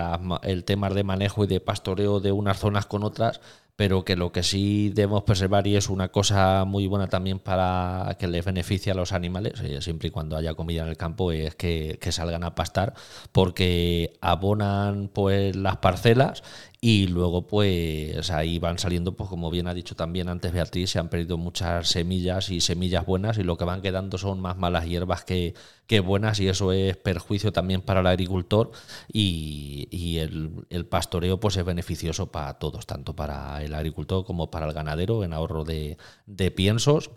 el 0.44 0.64
tema 0.66 0.90
de 0.90 1.04
manejo 1.04 1.44
y 1.44 1.48
de 1.48 1.60
pastoreo 1.60 2.20
de 2.20 2.32
unas 2.32 2.60
zonas 2.60 2.88
con 2.88 3.04
otras, 3.04 3.42
pero 3.82 4.06
que 4.06 4.16
lo 4.16 4.32
que 4.32 4.44
sí 4.44 4.92
debemos 4.94 5.24
preservar 5.24 5.66
y 5.66 5.76
es 5.76 5.90
una 5.90 6.10
cosa 6.10 6.66
muy 6.66 6.86
buena 6.86 7.08
también 7.08 7.40
para 7.40 8.16
que 8.20 8.28
les 8.28 8.46
beneficie 8.46 8.92
a 8.92 8.96
los 8.96 9.12
animales, 9.12 9.60
eh, 9.60 9.82
siempre 9.82 10.10
y 10.10 10.12
cuando 10.12 10.38
haya 10.38 10.54
comida 10.54 10.84
en 10.84 10.90
el 10.90 10.98
campo, 10.98 11.32
es 11.32 11.56
que, 11.56 11.98
que 12.00 12.12
salgan 12.12 12.44
a 12.44 12.54
pastar, 12.54 12.94
porque 13.32 14.14
abonan 14.22 15.10
pues 15.12 15.56
las 15.56 15.78
parcelas 15.78 16.44
y 16.84 17.06
luego 17.06 17.46
pues 17.46 18.32
ahí 18.32 18.58
van 18.58 18.80
saliendo, 18.80 19.16
pues 19.16 19.30
como 19.30 19.52
bien 19.52 19.68
ha 19.68 19.74
dicho 19.76 19.96
también 19.96 20.30
antes 20.30 20.52
Beatriz, 20.52 20.90
se 20.90 20.98
han 20.98 21.10
perdido 21.10 21.38
muchas 21.38 21.90
semillas 21.90 22.50
y 22.50 22.60
semillas 22.60 23.06
buenas 23.06 23.38
y 23.38 23.44
lo 23.44 23.56
que 23.56 23.66
van 23.66 23.84
quedando 23.84 24.18
son 24.18 24.40
más 24.42 24.58
malas 24.58 24.86
hierbas 24.88 25.24
que, 25.24 25.54
que 25.86 26.00
buenas 26.00 26.40
y 26.40 26.48
eso 26.50 26.72
es 26.72 26.98
perjuicio 26.98 27.52
también 27.54 27.82
para 27.82 28.00
el 28.00 28.08
agricultor 28.08 28.72
y, 29.14 29.88
y 29.92 30.18
el, 30.18 30.66
el, 30.72 30.88
pastoreo 30.88 31.40
pues 31.40 31.56
es 31.58 31.66
beneficioso 31.66 32.32
para 32.32 32.56
todos, 32.58 32.88
tanto 32.88 33.16
para 33.16 33.64
el 33.64 33.76
agricultor 33.76 34.26
como 34.26 34.50
para 34.50 34.66
el 34.66 34.74
ganadero 34.74 35.24
en 35.24 35.34
ahorro 35.34 35.64
de, 35.64 35.98
de 36.26 36.52
piensos. 36.52 37.12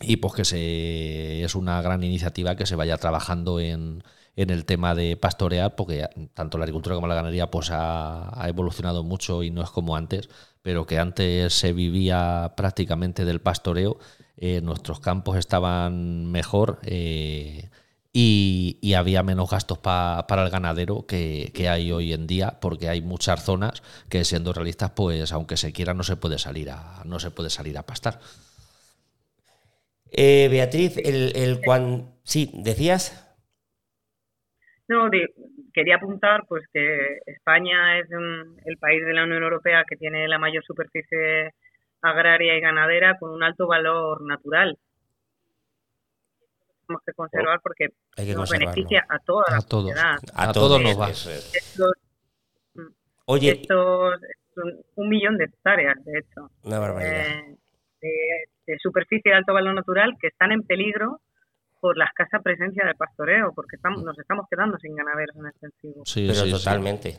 Y 0.00 0.16
pues 0.16 0.34
que 0.34 0.44
se, 0.44 1.42
es 1.44 1.54
una 1.54 1.80
gran 1.82 2.02
iniciativa 2.02 2.56
que 2.56 2.66
se 2.66 2.76
vaya 2.76 2.98
trabajando 2.98 3.60
en 3.60 4.02
en 4.36 4.50
el 4.50 4.64
tema 4.64 4.94
de 4.94 5.16
pastorear, 5.16 5.76
porque 5.76 6.08
tanto 6.34 6.58
la 6.58 6.64
agricultura 6.64 6.96
como 6.96 7.06
la 7.06 7.14
ganadería 7.14 7.50
pues 7.50 7.70
ha, 7.70 8.44
evolucionado 8.46 9.04
mucho 9.04 9.42
y 9.42 9.50
no 9.50 9.62
es 9.62 9.70
como 9.70 9.96
antes, 9.96 10.28
pero 10.62 10.86
que 10.86 10.98
antes 10.98 11.54
se 11.54 11.72
vivía 11.72 12.54
prácticamente 12.56 13.24
del 13.24 13.40
pastoreo, 13.40 13.98
eh, 14.36 14.60
nuestros 14.60 15.00
campos 15.00 15.36
estaban 15.36 16.26
mejor 16.26 16.80
eh, 16.82 17.70
y, 18.12 18.94
había 18.94 19.22
menos 19.22 19.50
gastos 19.50 19.78
para 19.78 20.44
el 20.44 20.50
ganadero 20.50 21.06
que, 21.06 21.50
hay 21.68 21.92
hoy 21.92 22.12
en 22.12 22.26
día, 22.26 22.58
porque 22.60 22.88
hay 22.88 23.02
muchas 23.02 23.44
zonas 23.44 23.82
que 24.08 24.24
siendo 24.24 24.52
realistas, 24.52 24.92
pues 24.92 25.32
aunque 25.32 25.56
se 25.56 25.72
quiera 25.72 25.94
no 25.94 26.04
se 26.04 26.16
puede 26.16 26.38
salir 26.38 26.70
a, 26.70 27.02
no 27.04 27.18
se 27.18 27.30
puede 27.30 27.50
salir 27.50 27.76
a 27.76 27.84
pastar. 27.84 28.20
Eh, 30.12 30.46
Beatriz, 30.48 30.96
el, 30.98 31.32
el 31.34 31.60
sí, 32.22 32.52
decías. 32.54 33.23
No, 34.88 35.08
quería 35.72 35.96
apuntar 35.96 36.44
pues 36.46 36.64
que 36.72 37.18
España 37.26 37.98
es 37.98 38.06
el 38.66 38.76
país 38.78 39.04
de 39.04 39.14
la 39.14 39.24
Unión 39.24 39.42
Europea 39.42 39.84
que 39.88 39.96
tiene 39.96 40.28
la 40.28 40.38
mayor 40.38 40.62
superficie 40.64 41.54
agraria 42.02 42.56
y 42.56 42.60
ganadera 42.60 43.16
con 43.18 43.30
un 43.30 43.42
alto 43.42 43.66
valor 43.66 44.22
natural. 44.26 44.76
Tenemos 46.86 47.02
que 47.06 47.12
conservar 47.14 47.60
porque 47.62 47.88
nos 48.34 48.50
beneficia 48.50 49.06
a 49.08 49.18
toda 49.20 49.44
la 49.50 49.60
sociedad. 49.62 50.16
A, 50.34 50.52
todos 50.52 50.82
nos 50.82 51.00
va. 51.00 51.08
Oye, 53.24 53.52
estos, 53.52 54.20
un 54.96 55.08
millón 55.08 55.38
de 55.38 55.44
hectáreas, 55.44 55.96
de 56.04 56.18
hecho, 56.18 56.50
eh, 57.00 57.56
de 58.66 58.78
superficie 58.78 59.30
de 59.32 59.38
alto 59.38 59.54
valor 59.54 59.74
natural 59.74 60.14
que 60.20 60.28
están 60.28 60.52
en 60.52 60.62
peligro 60.62 61.20
por 61.84 61.98
la 61.98 62.06
escasa 62.06 62.38
presencia 62.42 62.82
de 62.86 62.94
pastoreo, 62.94 63.52
porque 63.54 63.76
estamos, 63.76 64.02
nos 64.02 64.18
estamos 64.18 64.46
quedando 64.50 64.78
sin 64.78 64.96
ganaderos 64.96 65.36
en 65.36 65.46
extensivo. 65.48 66.02
Sí, 66.06 66.26
Pero 66.26 66.56
totalmente, 66.56 67.18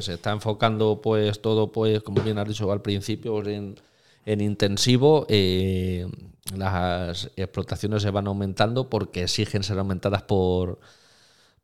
Se 0.00 0.14
está 0.14 0.30
enfocando 0.32 1.02
pues 1.02 1.42
todo, 1.42 1.70
pues 1.70 2.02
como 2.02 2.22
bien 2.22 2.38
has 2.38 2.48
dicho 2.48 2.72
al 2.72 2.80
principio, 2.80 3.46
en, 3.46 3.76
intensivo. 4.24 5.26
Eh, 5.28 6.06
las 6.56 7.30
explotaciones 7.36 8.00
se 8.00 8.10
van 8.10 8.28
aumentando 8.28 8.88
porque 8.88 9.24
exigen 9.24 9.62
ser 9.62 9.78
aumentadas 9.78 10.22
por 10.22 10.78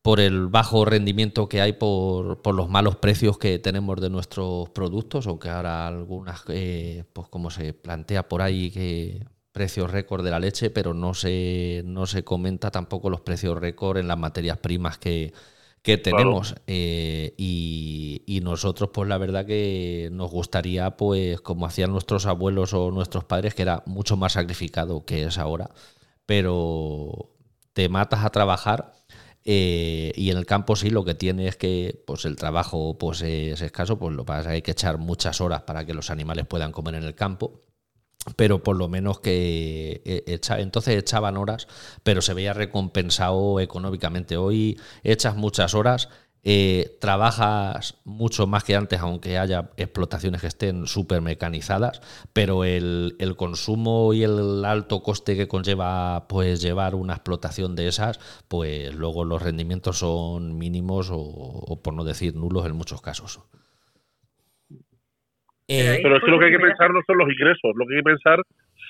por 0.03 0.21
el 0.21 0.49
bajo 0.49 0.85
rendimiento 0.85 1.49
que 1.49 1.63
hay 1.63 1.73
por, 1.73 2.43
por, 2.43 2.55
los 2.55 2.69
malos 2.69 2.97
precios 2.97 3.39
que 3.39 3.59
tenemos 3.59 3.99
de 4.03 4.11
nuestros 4.11 4.69
productos, 4.69 5.27
aunque 5.27 5.49
ahora 5.49 5.87
algunas, 5.87 6.45
eh, 6.49 7.05
pues 7.15 7.29
como 7.29 7.51
se 7.51 7.73
plantea 7.73 8.29
por 8.29 8.43
ahí, 8.43 8.71
que 8.71 9.25
precios 9.55 9.88
récord 9.93 10.25
de 10.25 10.33
la 10.33 10.40
leche, 10.40 10.69
pero 10.69 10.95
no 10.95 11.14
se, 11.14 11.83
no 11.87 12.07
se 12.07 12.25
comenta 12.25 12.73
tampoco 12.73 13.09
los 13.09 13.21
precios 13.21 13.57
récord 13.57 13.99
en 13.99 14.09
las 14.09 14.19
materias 14.19 14.59
primas 14.59 14.99
que, 14.99 15.33
que 15.81 15.97
tenemos. 15.97 16.57
Eh, 16.67 17.35
y, 17.38 18.40
nosotros 18.43 18.90
pues 18.93 19.09
la 19.09 19.17
verdad 19.17 19.47
que 19.47 20.11
nos 20.12 20.31
gustaría 20.31 20.97
pues 20.99 21.40
como 21.40 21.64
hacían 21.64 21.93
nuestros 21.93 22.27
abuelos 22.27 22.75
o 22.75 22.90
nuestros 22.90 23.25
padres 23.25 23.55
que 23.55 23.62
era 23.62 23.83
mucho 23.87 24.19
más 24.19 24.35
sacrificado 24.35 25.07
que 25.07 25.23
es 25.23 25.38
ahora 25.38 25.71
pero 26.27 27.31
te 27.73 27.88
matas 27.88 28.23
a 28.23 28.31
trabajar 28.31 28.93
eh, 29.45 30.12
y 30.14 30.31
en 30.31 30.37
el 30.37 30.45
campo 30.45 30.77
sí 30.77 30.90
lo 30.90 31.07
que 31.07 31.14
tiene 31.14 31.49
es 31.49 31.57
que 31.57 32.03
pues 32.07 32.27
el 32.27 32.37
trabajo 32.37 32.99
pues 32.99 33.23
es 33.23 33.62
escaso 33.62 33.99
pues 33.99 34.14
lo 34.14 34.27
pasa 34.27 34.51
hay 34.51 34.62
que 34.62 34.73
echar 34.73 34.99
muchas 34.99 35.40
horas 35.40 35.62
para 35.62 35.87
que 35.87 35.95
los 35.95 36.11
animales 36.11 36.47
puedan 36.47 36.71
comer 36.71 36.97
en 36.97 37.05
el 37.05 37.14
campo 37.14 37.62
pero 38.37 38.63
por 38.63 38.77
lo 38.77 38.89
menos 38.89 39.21
que 39.21 40.03
eh, 40.05 40.41
entonces 40.59 40.97
echaban 40.97 41.37
horas, 41.37 41.69
pero 42.03 42.23
se 42.23 42.35
veía 42.35 42.53
recompensado 42.53 43.61
económicamente. 43.61 44.37
Hoy 44.37 44.79
echas 45.03 45.37
muchas 45.37 45.75
horas, 45.75 46.09
eh, 46.47 46.99
trabajas 47.01 47.97
mucho 48.05 48.47
más 48.47 48.65
que 48.65 48.77
antes, 48.77 49.01
aunque 49.01 49.39
haya 49.39 49.71
explotaciones 49.79 50.43
que 50.43 50.47
estén 50.47 50.87
súper 50.87 51.23
mecanizadas, 51.23 52.03
pero 52.35 52.65
el, 52.65 53.17
consumo 53.39 54.13
y 54.13 54.25
el 54.25 54.65
alto 54.65 55.03
coste 55.03 55.37
que 55.37 55.49
conlleva 55.49 56.29
pues 56.29 56.61
llevar 56.61 56.95
una 56.95 57.15
explotación 57.15 57.77
de 57.77 57.89
esas, 57.89 58.21
pues 58.49 58.95
luego 58.95 59.25
los 59.25 59.41
rendimientos 59.41 59.99
son 59.99 60.59
mínimos 60.59 61.09
o 61.11 61.81
por 61.83 61.95
no 61.95 62.05
decir 62.05 62.35
nulos 62.37 62.67
en 62.67 62.77
muchos 62.77 63.01
casos. 63.01 63.41
Eh, 65.66 66.00
pero 66.03 66.16
es 66.16 66.22
que 66.22 66.31
lo 66.31 66.38
que 66.38 66.46
hay 66.46 66.53
que 66.53 66.59
pensar 66.59 66.90
no 66.92 67.00
son 67.07 67.18
los 67.18 67.29
ingresos, 67.29 67.72
lo 67.74 67.87
que 67.87 67.94
hay 67.94 68.00
que 68.00 68.11
pensar 68.11 68.38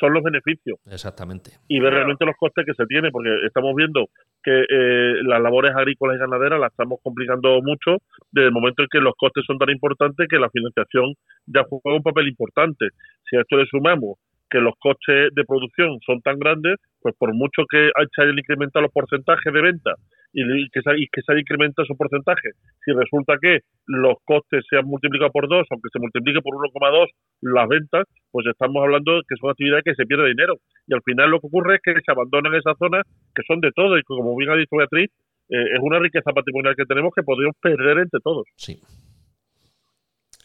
son 0.01 0.13
los 0.13 0.23
beneficios. 0.25 0.79
Exactamente. 0.91 1.53
Y 1.69 1.79
ver 1.79 1.95
realmente 1.95 2.27
los 2.27 2.37
costes 2.37 2.67
que 2.67 2.75
se 2.75 2.87
tiene, 2.87 3.11
porque 3.11 3.31
estamos 3.47 3.75
viendo 3.77 4.09
que 4.43 4.65
eh, 4.69 5.23
las 5.23 5.41
labores 5.41 5.73
agrícolas 5.77 6.17
y 6.17 6.21
ganaderas 6.21 6.59
las 6.59 6.73
estamos 6.73 6.99
complicando 7.03 7.61
mucho 7.63 7.99
desde 8.33 8.49
el 8.49 8.53
momento 8.53 8.83
en 8.83 8.89
que 8.91 8.99
los 8.99 9.15
costes 9.17 9.45
son 9.47 9.59
tan 9.59 9.71
importantes 9.71 10.27
que 10.29 10.39
la 10.39 10.51
financiación 10.51 11.15
ya 11.47 11.63
juega 11.69 11.97
un 11.97 12.03
papel 12.03 12.27
importante. 12.27 12.89
Si 13.29 13.37
a 13.37 13.43
esto 13.43 13.57
le 13.57 13.67
sumamos 13.67 14.19
que 14.51 14.59
los 14.59 14.75
costes 14.79 15.35
de 15.35 15.45
producción 15.45 15.99
son 16.05 16.21
tan 16.23 16.39
grandes, 16.39 16.77
pues 17.01 17.15
por 17.17 17.33
mucho 17.35 17.63
que 17.71 17.91
se 18.15 18.23
hayan 18.23 18.39
incrementado 18.39 18.83
los 18.83 18.93
porcentajes 18.93 19.53
de 19.53 19.63
venta 19.63 19.95
y 20.35 20.69
que, 20.71 20.83
se, 20.83 20.91
y 20.99 21.07
que 21.07 21.23
se 21.23 21.33
haya 21.33 21.41
incrementado 21.41 21.85
esos 21.85 21.97
porcentajes, 21.97 22.55
si 22.85 22.93
resulta 22.93 23.39
que 23.41 23.61
los 23.87 24.17
costes 24.25 24.65
se 24.69 24.77
han 24.77 24.87
multiplicado 24.87 25.31
por 25.31 25.49
dos, 25.49 25.67
aunque 25.71 25.89
se 25.93 26.01
multiplique 26.01 26.43
por 26.43 26.55
1,2 26.57 27.07
las 27.43 27.69
ventas, 27.69 28.05
pues 28.33 28.47
estamos 28.47 28.83
hablando 28.83 29.17
de 29.17 29.23
que 29.29 29.37
son 29.37 29.51
actividades 29.51 29.85
que 29.85 29.95
se 29.95 30.07
pierde 30.07 30.29
dinero. 30.29 30.59
Y 30.87 30.95
al 30.95 31.03
final 31.03 31.31
lo 31.31 31.41
que 31.41 31.47
ocurre 31.47 31.77
es 31.77 31.83
que 31.83 31.95
se 31.95 32.13
abandonan 32.13 32.55
esas 32.55 32.77
zonas 32.79 33.07
que 33.35 33.43
son 33.47 33.61
de 33.61 33.71
todo 33.71 33.97
y 33.97 34.03
que, 34.03 34.11
como 34.11 34.37
bien 34.37 34.51
ha 34.51 34.57
dicho 34.57 34.77
Beatriz, 34.77 35.11
eh, 35.49 35.67
es 35.73 35.81
una 35.81 36.01
riqueza 36.01 36.33
patrimonial 36.33 36.75
que 36.75 36.87
tenemos 36.87 37.13
que 37.15 37.23
podríamos 37.23 37.57
perder 37.61 37.99
entre 37.99 38.21
todos. 38.21 38.47
Sí. 38.57 38.81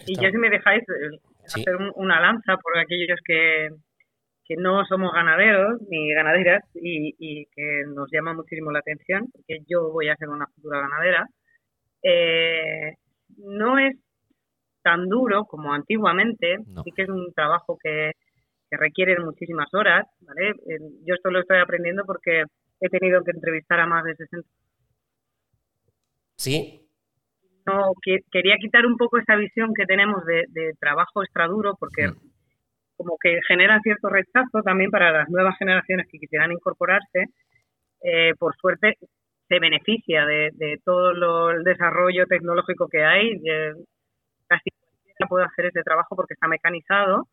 Y 0.06 0.16
ya 0.16 0.30
si 0.30 0.38
me 0.38 0.50
dejáis 0.50 0.84
eh, 0.84 1.18
hacer 1.46 1.76
una 1.96 2.22
lanza 2.22 2.58
por 2.58 2.78
aquellos 2.78 3.20
que, 3.26 3.70
que 4.50 4.56
no 4.56 4.84
somos 4.86 5.14
ganaderos 5.14 5.80
ni 5.92 6.12
ganaderas 6.12 6.64
y, 6.74 7.46
que 7.56 7.84
nos 7.86 8.10
llama 8.12 8.34
muchísimo 8.34 8.72
la 8.72 8.80
atención, 8.80 9.28
porque 9.32 9.60
yo 9.68 9.92
voy 9.92 10.10
a 10.10 10.16
ser 10.16 10.28
una 10.28 10.48
futura 10.48 10.82
ganadera, 10.82 11.28
eh, 12.02 12.96
no 13.38 13.78
es 13.78 13.96
tan 14.82 15.08
duro 15.08 15.46
como 15.46 15.72
antiguamente, 15.72 16.58
sí 16.84 16.92
que 16.96 17.04
es 17.04 17.10
un 17.10 17.32
trabajo 17.34 17.78
que, 17.82 18.12
requiere 18.72 19.20
muchísimas 19.20 19.68
horas, 19.74 20.06
¿vale? 20.22 20.50
Eh, 20.50 20.80
yo 21.04 21.16
esto 21.16 21.32
lo 21.32 21.40
estoy 21.40 21.58
aprendiendo 21.58 22.04
porque 22.06 22.44
he 22.80 22.90
tenido 22.90 23.24
que 23.24 23.32
entrevistar 23.32 23.80
a 23.80 23.88
más 23.88 24.04
de 24.04 24.16
60. 24.16 24.48
Sí. 26.36 26.88
No, 27.66 27.94
quería 28.32 28.58
quitar 28.60 28.86
un 28.86 28.96
poco 28.96 29.18
esa 29.18 29.36
visión 29.36 29.74
que 29.76 29.88
tenemos 29.88 30.24
de, 30.24 30.74
trabajo 30.80 31.24
extra 31.24 31.48
duro, 31.48 31.76
porque 31.80 32.10
mm 32.10 32.29
como 33.00 33.18
que 33.18 33.40
genera 33.48 33.80
cierto 33.82 34.10
rechazo 34.10 34.62
también 34.62 34.92
para 34.92 35.14
las 35.14 35.30
nuevas 35.30 35.58
generaciones 35.58 36.06
que 36.12 36.20
quisieran 36.20 36.52
incorporarse. 36.52 37.28
Eh, 38.04 38.34
por 38.38 38.56
suerte 38.58 38.98
se 39.48 39.60
beneficia 39.60 40.26
de, 40.26 40.80
todo 40.84 41.52
el 41.52 41.64
desarrollo 41.64 42.26
tecnológico 42.28 42.90
que 42.90 43.04
hay. 43.06 43.40
casi 44.48 44.70
cualquiera 44.72 45.28
puede 45.30 45.46
hacer 45.46 45.66
ese 45.68 45.82
trabajo 45.82 46.14
porque 46.18 46.34
está 46.34 46.50
mecanizado. 46.50 47.24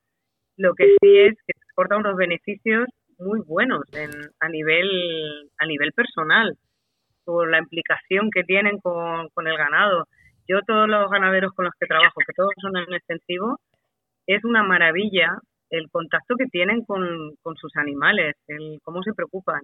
Lo 0.56 0.72
que 0.74 0.84
sí 1.00 1.18
es 1.18 1.34
que 1.34 1.52
aporta 1.72 1.96
unos 1.96 2.16
beneficios 2.16 2.86
muy 3.18 3.40
buenos 3.40 3.82
a 4.40 4.48
nivel 4.48 5.50
a 5.58 5.66
nivel 5.66 5.92
personal 5.92 6.54
por 7.24 7.50
la 7.50 7.58
implicación 7.58 8.30
que 8.30 8.44
tienen 8.44 8.78
con, 8.78 9.28
con 9.30 9.48
el 9.48 9.56
ganado. 9.56 10.06
Yo 10.46 10.60
todos 10.64 10.88
los 10.88 11.10
ganaderos 11.10 11.52
con 11.54 11.64
los 11.64 11.74
que 11.78 11.86
trabajo, 11.86 12.20
que 12.24 12.32
todos 12.36 12.52
son 12.60 12.76
en 12.76 12.94
extensivo, 12.94 13.58
es 14.28 14.44
una 14.44 14.62
maravilla 14.62 15.38
el 15.70 15.90
contacto 15.90 16.36
que 16.36 16.46
tienen 16.46 16.84
con, 16.84 17.36
sus 17.56 17.76
animales, 17.76 18.34
el 18.48 18.78
cómo 18.82 19.02
se 19.02 19.14
preocupan. 19.14 19.60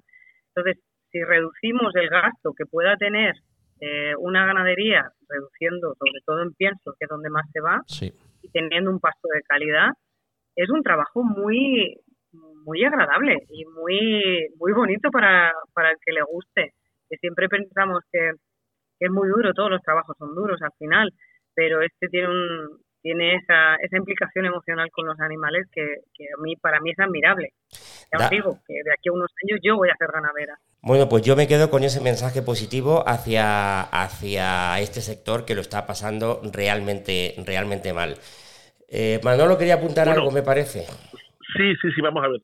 Entonces, 0.55 0.83
si 1.11 1.23
reducimos 1.23 1.95
el 1.95 2.09
gasto 2.09 2.53
que 2.57 2.67
pueda 2.67 2.97
tener 2.97 3.35
eh, 3.81 4.15
una 4.19 4.47
ganadería, 4.47 5.11
reduciendo 5.29 5.95
sobre 5.99 6.21
todo 6.25 6.43
en 6.43 6.53
pienso, 6.55 6.95
que 6.99 7.05
es 7.05 7.09
donde 7.09 7.31
más 7.31 7.45
se 7.53 7.61
va, 7.61 7.81
y 8.43 8.49
teniendo 8.51 8.91
un 8.91 9.01
pasto 9.01 9.29
de 9.33 9.43
calidad, 9.43 9.91
es 10.57 10.69
un 10.71 10.83
trabajo 10.83 11.23
muy 11.23 11.97
muy 12.65 12.83
agradable 12.85 13.37
y 13.51 13.65
muy 13.67 14.49
muy 14.57 14.73
bonito 14.73 15.11
para, 15.11 15.53
para 15.75 15.91
el 15.91 15.97
que 16.05 16.13
le 16.13 16.23
guste. 16.23 16.73
Que 17.09 17.17
siempre 17.19 17.49
pensamos 17.49 18.01
que, 18.11 18.31
que 18.99 19.07
es 19.07 19.11
muy 19.11 19.29
duro, 19.29 19.53
todos 19.53 19.71
los 19.71 19.83
trabajos 19.83 20.17
son 20.19 20.35
duros 20.35 20.61
al 20.63 20.73
final, 20.79 21.11
pero 21.55 21.83
este 21.83 22.09
tiene 22.09 22.29
un, 22.29 22.81
tiene 23.03 23.35
esa, 23.35 23.75
esa 23.77 23.97
implicación 23.97 24.47
emocional 24.47 24.91
con 24.91 25.07
los 25.07 25.19
animales 25.21 25.67
que, 25.73 25.83
a 25.83 26.43
mí 26.43 26.57
para 26.57 26.81
mí 26.81 26.91
es 26.91 26.99
admirable. 26.99 27.53
Ya 28.13 28.25
os 28.25 28.31
digo 28.31 28.59
que 28.67 28.75
de 28.75 28.93
aquí 28.93 29.09
a 29.09 29.13
unos 29.13 29.31
años 29.45 29.61
yo 29.63 29.77
voy 29.77 29.91
a 29.91 29.97
ser 29.97 30.09
ganadera. 30.13 30.59
Bueno, 30.83 31.09
pues 31.09 31.23
yo 31.23 31.37
me 31.37 31.49
quedo 31.49 31.71
con 31.71 31.85
ese 31.85 32.01
mensaje 32.01 32.43
positivo 32.43 33.05
hacia, 33.07 33.83
hacia 33.83 34.79
este 34.81 35.01
sector 35.01 35.45
que 35.45 35.55
lo 35.55 35.61
está 35.61 35.87
pasando 35.87 36.41
realmente, 36.53 37.35
realmente 37.45 37.93
mal. 37.93 38.17
Eh, 38.89 39.21
Manolo 39.25 39.59
quería 39.59 39.75
apuntar 39.75 40.09
algo, 40.09 40.31
me 40.31 40.43
parece. 40.43 40.85
Sí, 41.57 41.75
sí, 41.81 41.89
sí, 41.95 42.01
vamos 42.01 42.25
a 42.25 42.29
ver. 42.29 42.41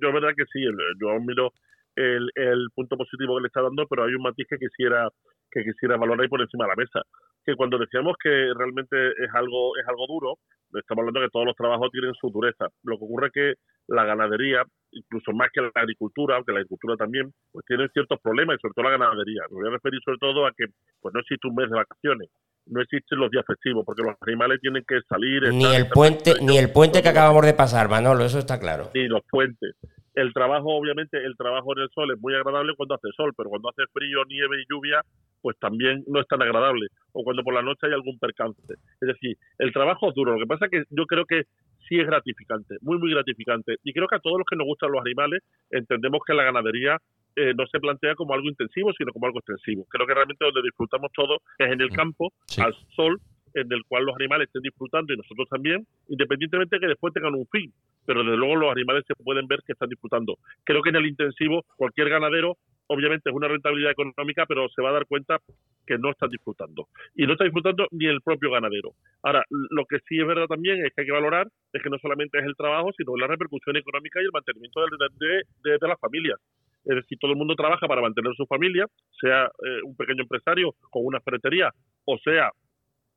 Yo 0.00 0.08
es 0.08 0.14
verdad 0.14 0.30
que 0.36 0.44
sí, 0.52 0.60
yo 1.00 1.20
miro 1.20 1.52
el, 1.96 2.30
el 2.34 2.68
punto 2.74 2.96
positivo 2.96 3.36
que 3.36 3.42
le 3.42 3.46
está 3.48 3.62
dando, 3.62 3.86
pero 3.86 4.04
hay 4.04 4.14
un 4.14 4.22
matiz 4.22 4.46
que 4.48 4.58
quisiera 4.58 5.08
que 5.52 5.62
quisiera 5.62 5.96
valorar 5.96 6.22
ahí 6.22 6.28
por 6.28 6.40
encima 6.40 6.64
de 6.64 6.70
la 6.70 6.76
mesa. 6.76 7.00
Que 7.44 7.54
cuando 7.54 7.78
decíamos 7.78 8.16
que 8.22 8.30
realmente 8.56 8.96
es 8.96 9.30
algo, 9.34 9.76
es 9.76 9.86
algo 9.86 10.06
duro, 10.06 10.38
estamos 10.72 11.02
hablando 11.02 11.20
de 11.20 11.26
que 11.26 11.30
todos 11.30 11.46
los 11.46 11.56
trabajos 11.56 11.90
tienen 11.92 12.14
su 12.14 12.30
dureza. 12.30 12.68
Lo 12.84 12.96
que 12.96 13.04
ocurre 13.04 13.26
es 13.26 13.32
que 13.32 13.54
la 13.88 14.04
ganadería, 14.04 14.62
incluso 14.92 15.32
más 15.32 15.50
que 15.52 15.60
la 15.60 15.70
agricultura, 15.74 16.36
aunque 16.36 16.52
la 16.52 16.58
agricultura 16.60 16.96
también, 16.96 17.30
pues 17.52 17.66
tiene 17.66 17.88
ciertos 17.88 18.18
problemas, 18.20 18.56
y 18.56 18.60
sobre 18.62 18.74
todo 18.74 18.84
la 18.84 18.96
ganadería. 18.96 19.42
Me 19.50 19.60
voy 19.60 19.68
a 19.68 19.72
referir 19.72 20.00
sobre 20.04 20.18
todo 20.18 20.46
a 20.46 20.52
que 20.56 20.66
pues 21.00 21.12
no 21.12 21.20
existe 21.20 21.48
un 21.48 21.54
mes 21.54 21.68
de 21.68 21.76
vacaciones, 21.76 22.28
no 22.66 22.80
existen 22.80 23.18
los 23.18 23.30
días 23.30 23.44
festivos, 23.46 23.84
porque 23.84 24.02
los 24.02 24.16
animales 24.22 24.60
tienen 24.60 24.84
que 24.86 25.00
salir. 25.08 25.52
Ni 25.52 25.74
el 25.74 25.88
puente, 25.88 26.34
ni 26.40 26.56
el 26.56 26.72
puente 26.72 27.02
que 27.02 27.08
acabamos 27.08 27.44
de 27.44 27.54
pasar, 27.54 27.90
Manolo, 27.90 28.24
eso 28.24 28.38
está 28.38 28.58
claro. 28.58 28.90
Ni 28.94 29.08
los 29.08 29.22
puentes. 29.28 29.76
El 30.14 30.32
trabajo, 30.32 30.76
obviamente, 30.76 31.16
el 31.24 31.36
trabajo 31.36 31.72
en 31.76 31.82
el 31.82 31.90
sol 31.90 32.10
es 32.12 32.20
muy 32.20 32.34
agradable 32.34 32.74
cuando 32.76 32.94
hace 32.94 33.08
sol, 33.16 33.32
pero 33.36 33.48
cuando 33.50 33.70
hace 33.70 33.82
frío, 33.92 34.24
nieve 34.28 34.60
y 34.60 34.66
lluvia, 34.70 35.00
pues 35.40 35.58
también 35.58 36.04
no 36.06 36.20
es 36.20 36.26
tan 36.28 36.42
agradable. 36.42 36.88
O 37.12 37.24
cuando 37.24 37.42
por 37.42 37.54
la 37.54 37.62
noche 37.62 37.86
hay 37.86 37.92
algún 37.92 38.18
percance. 38.18 38.60
Es 39.00 39.08
decir, 39.08 39.36
el 39.58 39.72
trabajo 39.72 40.10
es 40.10 40.14
duro. 40.14 40.34
Lo 40.34 40.40
que 40.40 40.46
pasa 40.46 40.66
es 40.66 40.70
que 40.70 40.84
yo 40.90 41.06
creo 41.06 41.24
que 41.24 41.44
sí 41.88 41.98
es 41.98 42.06
gratificante, 42.06 42.76
muy, 42.80 42.98
muy 42.98 43.10
gratificante. 43.10 43.76
Y 43.84 43.92
creo 43.92 44.06
que 44.06 44.16
a 44.16 44.20
todos 44.20 44.38
los 44.38 44.46
que 44.46 44.56
nos 44.56 44.66
gustan 44.66 44.92
los 44.92 45.00
animales 45.00 45.42
entendemos 45.70 46.20
que 46.26 46.34
la 46.34 46.44
ganadería 46.44 46.98
eh, 47.34 47.54
no 47.56 47.66
se 47.66 47.80
plantea 47.80 48.14
como 48.14 48.34
algo 48.34 48.48
intensivo, 48.48 48.92
sino 48.92 49.12
como 49.12 49.26
algo 49.26 49.38
extensivo. 49.38 49.86
Creo 49.88 50.06
que 50.06 50.14
realmente 50.14 50.44
donde 50.44 50.62
disfrutamos 50.62 51.10
todos 51.12 51.38
es 51.58 51.72
en 51.72 51.80
el 51.80 51.90
campo, 51.90 52.32
al 52.58 52.74
sol, 52.94 53.18
en 53.54 53.72
el 53.72 53.82
cual 53.88 54.04
los 54.04 54.16
animales 54.16 54.48
estén 54.48 54.62
disfrutando 54.62 55.12
y 55.12 55.16
nosotros 55.16 55.48
también, 55.48 55.86
independientemente 56.08 56.76
de 56.76 56.80
que 56.80 56.88
después 56.88 57.12
tengan 57.12 57.34
un 57.34 57.46
fin. 57.46 57.72
Pero 58.06 58.24
desde 58.24 58.36
luego 58.36 58.56
los 58.56 58.72
animales 58.72 59.04
se 59.06 59.14
pueden 59.14 59.46
ver 59.46 59.60
que 59.66 59.72
están 59.72 59.88
disfrutando. 59.88 60.36
Creo 60.64 60.82
que 60.82 60.90
en 60.90 60.96
el 60.96 61.06
intensivo 61.06 61.64
cualquier 61.76 62.08
ganadero 62.08 62.56
obviamente 62.88 63.30
es 63.30 63.34
una 63.34 63.48
rentabilidad 63.48 63.92
económica, 63.92 64.44
pero 64.46 64.68
se 64.68 64.82
va 64.82 64.90
a 64.90 64.92
dar 64.92 65.06
cuenta 65.06 65.38
que 65.86 65.98
no 65.98 66.10
está 66.10 66.26
disfrutando. 66.28 66.88
Y 67.14 67.26
no 67.26 67.32
está 67.32 67.44
disfrutando 67.44 67.86
ni 67.90 68.06
el 68.06 68.20
propio 68.20 68.50
ganadero. 68.50 68.92
Ahora, 69.22 69.44
lo 69.50 69.86
que 69.86 69.98
sí 70.08 70.18
es 70.20 70.26
verdad 70.26 70.46
también 70.46 70.84
es 70.84 70.92
que 70.94 71.02
hay 71.02 71.06
que 71.06 71.12
valorar 71.12 71.48
es 71.72 71.82
que 71.82 71.90
no 71.90 71.98
solamente 71.98 72.38
es 72.38 72.44
el 72.44 72.56
trabajo, 72.56 72.90
sino 72.96 73.16
la 73.16 73.26
repercusión 73.26 73.76
económica 73.76 74.20
y 74.20 74.24
el 74.24 74.32
mantenimiento 74.32 74.80
de, 74.80 75.42
de, 75.64 75.88
las 75.88 75.98
familias. 76.00 76.38
Es 76.84 76.96
decir, 76.96 77.16
todo 77.18 77.30
el 77.30 77.38
mundo 77.38 77.54
trabaja 77.54 77.86
para 77.86 78.02
mantener 78.02 78.34
su 78.34 78.44
familia, 78.46 78.86
sea 79.20 79.44
eh, 79.44 79.80
un 79.84 79.96
pequeño 79.96 80.22
empresario 80.22 80.74
con 80.90 81.06
una 81.06 81.20
ferretería 81.20 81.70
o 82.04 82.18
sea 82.18 82.50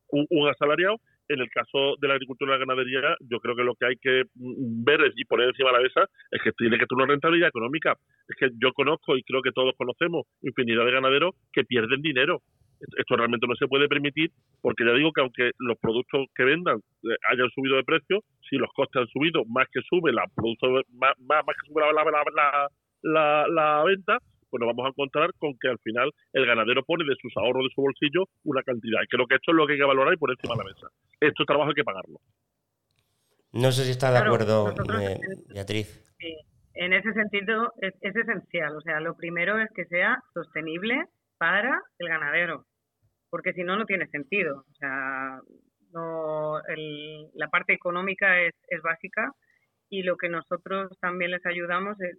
un, 0.10 0.48
asalariado 0.48 0.98
en 1.28 1.40
el 1.40 1.50
caso 1.50 1.96
de 2.00 2.08
la 2.08 2.16
agricultura 2.16 2.52
y 2.52 2.60
la 2.60 2.66
ganadería, 2.66 3.16
yo 3.30 3.40
creo 3.40 3.56
que 3.56 3.64
lo 3.64 3.76
que 3.76 3.86
hay 3.86 3.96
que 3.98 4.24
mm, 4.36 4.84
ver 4.84 5.00
y 5.16 5.26
poner 5.26 5.50
encima 5.50 5.72
de 5.72 5.78
la 5.78 5.84
mesa 5.84 6.10
es 6.32 6.42
que 6.44 6.52
tiene 6.54 6.78
que 6.78 6.86
tener 6.86 7.04
una 7.04 7.14
rentabilidad 7.14 7.50
económica. 7.50 7.96
Es 8.28 8.36
que 8.40 8.50
yo 8.62 8.74
conozco 8.74 9.18
y 9.18 9.24
creo 9.24 9.42
que 9.42 9.52
todos 9.52 9.74
conocemos 9.78 10.26
infinidad 10.42 10.86
de 10.86 10.92
ganaderos 10.92 11.36
que 11.54 11.64
pierden 11.64 12.02
dinero. 12.02 12.42
Esto 12.98 13.16
realmente 13.16 13.48
no 13.48 13.56
se 13.56 13.68
puede 13.68 13.88
permitir 13.88 14.32
porque 14.62 14.86
ya 14.86 14.94
digo 14.94 15.12
que 15.14 15.22
aunque 15.22 15.52
los 15.60 15.78
productos 15.80 16.28
que 16.36 16.44
vendan 16.44 16.78
eh, 17.04 17.16
hayan 17.32 17.50
subido 17.52 17.78
de 17.78 17.84
precio, 17.84 18.22
si 18.50 18.58
los 18.58 18.70
costes 18.74 19.02
han 19.02 19.08
subido 19.08 19.46
más 19.46 19.68
que 19.72 19.82
sube 19.90 20.12
la 20.12 20.26
producto 20.36 20.84
más, 20.92 21.16
que 21.18 21.68
sube 21.68 21.82
la, 23.04 23.48
la 23.48 23.84
venta, 23.86 24.20
pues 24.56 24.68
nos 24.68 24.76
vamos 24.76 24.86
a 24.86 24.89
encontrar 24.89 25.34
con 25.38 25.58
que 25.60 25.68
al 25.68 25.80
final 25.80 26.12
el 26.32 26.46
ganadero 26.46 26.84
pone 26.84 27.04
de 27.04 27.15
sus 27.22 27.36
ahorros 27.36 27.65
de 27.65 27.74
su 27.76 27.82
bolsillo 27.82 28.24
una 28.46 28.63
cantidad. 28.63 29.02
Y 29.04 29.08
creo 29.08 29.28
que 29.28 29.36
esto 29.36 29.52
es 29.52 29.58
lo 29.58 29.68
que 29.68 29.74
hay 29.74 29.80
que 29.80 29.86
valorar 29.86 30.13
y 30.13 30.18
poner 30.18 30.38
encima 30.39 30.56
de 30.56 30.63
la 30.63 30.74
mesa. 30.74 30.88
Esto 31.20 31.44
trabajo 31.44 31.70
hay 31.70 31.76
que 31.76 31.84
pagarlo. 31.84 32.20
No 33.52 33.72
sé 33.72 33.84
si 33.84 33.91
está 33.91 34.12
de 34.12 34.20
acuerdo, 34.20 34.74
eh, 35.02 35.20
Beatriz. 35.54 36.04
En 36.74 36.94
ese 36.94 37.12
sentido 37.13 37.74
es, 37.82 37.94
esencial. 38.02 38.78
O 38.78 38.82
sea, 38.82 39.02
lo 39.02 39.15
primero 39.15 39.60
es 39.60 39.70
que 39.76 39.86
sea 39.86 40.24
sostenible 40.34 41.06
para 41.38 41.82
el 42.00 42.08
ganadero, 42.08 42.65
porque 43.30 43.52
si 43.54 43.63
no, 43.63 43.76
no 43.76 43.86
tiene 43.86 44.08
sentido. 44.08 44.63
O 44.72 44.76
sea, 44.76 45.41
no, 45.91 46.62
la 47.34 47.48
parte 47.50 47.74
económica 47.74 48.39
es, 48.41 48.54
es 48.70 48.82
básica 48.82 49.34
y 49.89 50.04
lo 50.04 50.15
que 50.15 50.30
nosotros 50.30 50.98
también 51.02 51.32
les 51.32 51.46
ayudamos 51.46 52.00
es, 52.00 52.18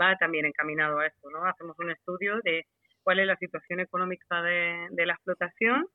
va 0.00 0.16
también 0.16 0.46
encaminado 0.46 0.98
a 0.98 1.06
esto, 1.06 1.30
¿no? 1.30 1.44
Hacemos 1.44 1.78
un 1.78 1.90
estudio 1.90 2.40
de 2.42 2.66
cuál 3.02 3.20
es 3.20 3.26
la 3.26 3.36
situación 3.36 3.80
económica 3.80 4.42
de, 4.42 5.06
la 5.06 5.12
explotación, 5.12 5.86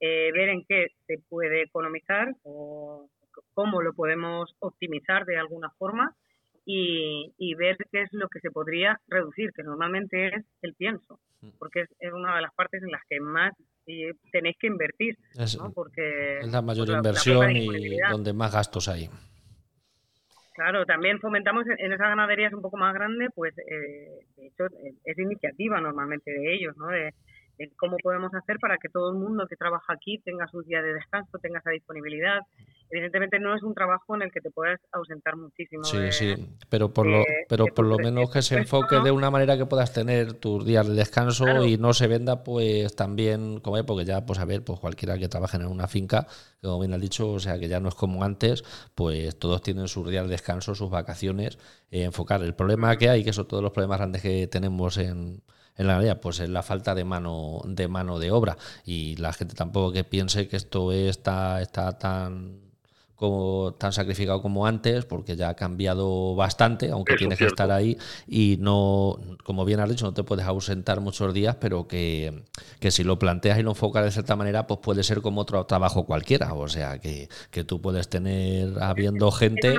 eh, 0.00 0.30
ver 0.32 0.50
en 0.50 0.64
qué 0.68 0.88
se 1.06 1.18
puede 1.28 1.62
economizar 1.62 2.34
o 2.42 3.08
cómo 3.54 3.80
lo 3.82 3.92
podemos 3.94 4.54
optimizar 4.58 5.24
de 5.24 5.38
alguna 5.38 5.70
forma 5.78 6.14
y, 6.70 7.54
ver 7.54 7.78
qué 7.90 8.02
es 8.02 8.12
lo 8.12 8.28
que 8.28 8.40
se 8.40 8.50
podría 8.50 9.00
reducir, 9.08 9.52
que 9.54 9.62
normalmente 9.62 10.26
es 10.26 10.44
el 10.60 10.74
pienso, 10.74 11.18
mm. 11.40 11.50
porque 11.58 11.86
es, 11.98 12.12
una 12.12 12.36
de 12.36 12.42
las 12.42 12.54
partes 12.54 12.82
en 12.82 12.90
las 12.90 13.00
que 13.08 13.20
más 13.20 13.54
eh, 13.86 14.12
tenéis 14.30 14.56
que 14.60 14.66
invertir, 14.66 15.16
¿no? 15.56 15.72
porque 15.72 16.40
es 16.40 16.52
la 16.52 16.60
mayor 16.60 16.90
inversión 16.90 17.56
y 17.56 17.96
donde 18.10 18.34
más 18.34 18.52
gastos 18.52 18.88
hay. 18.88 19.08
Claro, 20.58 20.84
también 20.86 21.20
fomentamos 21.20 21.64
en 21.68 21.92
esas 21.92 22.08
ganaderías 22.08 22.52
un 22.52 22.62
poco 22.62 22.76
más 22.76 22.92
grandes, 22.92 23.28
pues 23.32 23.56
eh, 23.58 24.26
de 24.36 24.46
hecho 24.48 24.66
es 25.04 25.16
iniciativa 25.16 25.80
normalmente 25.80 26.32
de 26.32 26.52
ellos, 26.52 26.76
¿no? 26.76 26.88
De, 26.88 27.14
cómo 27.76 27.96
podemos 28.02 28.32
hacer 28.34 28.58
para 28.60 28.78
que 28.78 28.88
todo 28.88 29.10
el 29.10 29.16
mundo 29.16 29.46
que 29.48 29.56
trabaja 29.56 29.92
aquí 29.92 30.18
tenga 30.24 30.46
sus 30.48 30.64
días 30.66 30.82
de 30.82 30.94
descanso, 30.94 31.38
tenga 31.38 31.58
esa 31.58 31.70
disponibilidad. 31.70 32.40
Evidentemente 32.90 33.38
no 33.38 33.54
es 33.54 33.62
un 33.62 33.74
trabajo 33.74 34.14
en 34.16 34.22
el 34.22 34.32
que 34.32 34.40
te 34.40 34.50
puedas 34.50 34.80
ausentar 34.92 35.36
muchísimo. 35.36 35.84
Sí, 35.84 36.10
sí, 36.10 36.34
pero 36.70 36.92
por 36.92 37.06
lo, 37.06 37.22
pero 37.48 37.66
por 37.66 37.84
lo 37.84 37.98
menos 37.98 38.30
que 38.30 38.40
se 38.42 38.56
enfoque 38.58 39.00
de 39.00 39.10
una 39.10 39.30
manera 39.30 39.56
que 39.56 39.66
puedas 39.66 39.92
tener 39.92 40.34
tus 40.34 40.64
días 40.64 40.86
de 40.86 40.94
descanso 40.94 41.64
y 41.64 41.76
no 41.76 41.92
se 41.92 42.06
venda 42.06 42.44
pues 42.44 42.94
también, 42.96 43.60
como 43.60 43.84
porque 43.84 44.04
ya, 44.04 44.24
pues 44.24 44.38
a 44.38 44.44
ver, 44.44 44.64
pues 44.64 44.78
cualquiera 44.80 45.18
que 45.18 45.28
trabaje 45.28 45.56
en 45.56 45.66
una 45.66 45.86
finca, 45.86 46.26
como 46.62 46.80
bien 46.80 46.94
has 46.94 47.00
dicho, 47.00 47.30
o 47.30 47.38
sea 47.40 47.58
que 47.58 47.68
ya 47.68 47.80
no 47.80 47.88
es 47.88 47.94
como 47.94 48.24
antes, 48.24 48.64
pues 48.94 49.38
todos 49.38 49.62
tienen 49.62 49.88
sus 49.88 50.08
días 50.08 50.24
de 50.24 50.30
descanso, 50.30 50.74
sus 50.74 50.90
vacaciones, 50.90 51.58
eh, 51.90 52.04
enfocar. 52.04 52.42
El 52.42 52.54
problema 52.54 52.96
que 52.96 53.08
hay, 53.08 53.24
que 53.24 53.32
son 53.32 53.46
todos 53.46 53.62
los 53.62 53.72
problemas 53.72 53.98
grandes 53.98 54.22
que 54.22 54.46
tenemos 54.46 54.96
en 54.96 55.42
en 55.78 55.86
la 55.86 55.94
realidad 55.94 56.20
pues 56.20 56.40
es 56.40 56.48
la 56.50 56.62
falta 56.62 56.94
de 56.94 57.04
mano 57.04 57.62
de 57.64 57.88
mano 57.88 58.18
de 58.18 58.30
obra. 58.30 58.56
Y 58.84 59.16
la 59.16 59.32
gente 59.32 59.54
tampoco 59.54 59.92
que 59.92 60.04
piense 60.04 60.48
que 60.48 60.56
esto 60.56 60.92
está, 60.92 61.62
está 61.62 61.98
tan 61.98 62.68
como, 63.18 63.74
tan 63.74 63.92
sacrificado 63.92 64.40
como 64.40 64.66
antes, 64.66 65.04
porque 65.04 65.34
ya 65.34 65.48
ha 65.48 65.54
cambiado 65.54 66.36
bastante, 66.36 66.90
aunque 66.90 67.16
tienes 67.16 67.38
que 67.38 67.46
estar 67.46 67.70
ahí. 67.72 67.98
Y 68.28 68.58
no, 68.60 69.18
como 69.42 69.64
bien 69.64 69.80
has 69.80 69.88
dicho, 69.88 70.06
no 70.06 70.14
te 70.14 70.22
puedes 70.22 70.46
ausentar 70.46 71.00
muchos 71.00 71.34
días, 71.34 71.56
pero 71.56 71.88
que, 71.88 72.44
que 72.78 72.92
si 72.92 73.02
lo 73.02 73.18
planteas 73.18 73.58
y 73.58 73.62
lo 73.62 73.70
enfocas 73.70 74.04
de 74.04 74.12
cierta 74.12 74.36
manera, 74.36 74.68
pues 74.68 74.78
puede 74.80 75.02
ser 75.02 75.20
como 75.20 75.40
otro 75.40 75.64
trabajo 75.66 76.06
cualquiera, 76.06 76.54
o 76.54 76.68
sea, 76.68 77.00
que, 77.00 77.28
que 77.50 77.64
tú 77.64 77.80
puedes 77.80 78.08
tener 78.08 78.80
habiendo 78.80 79.32
gente... 79.32 79.74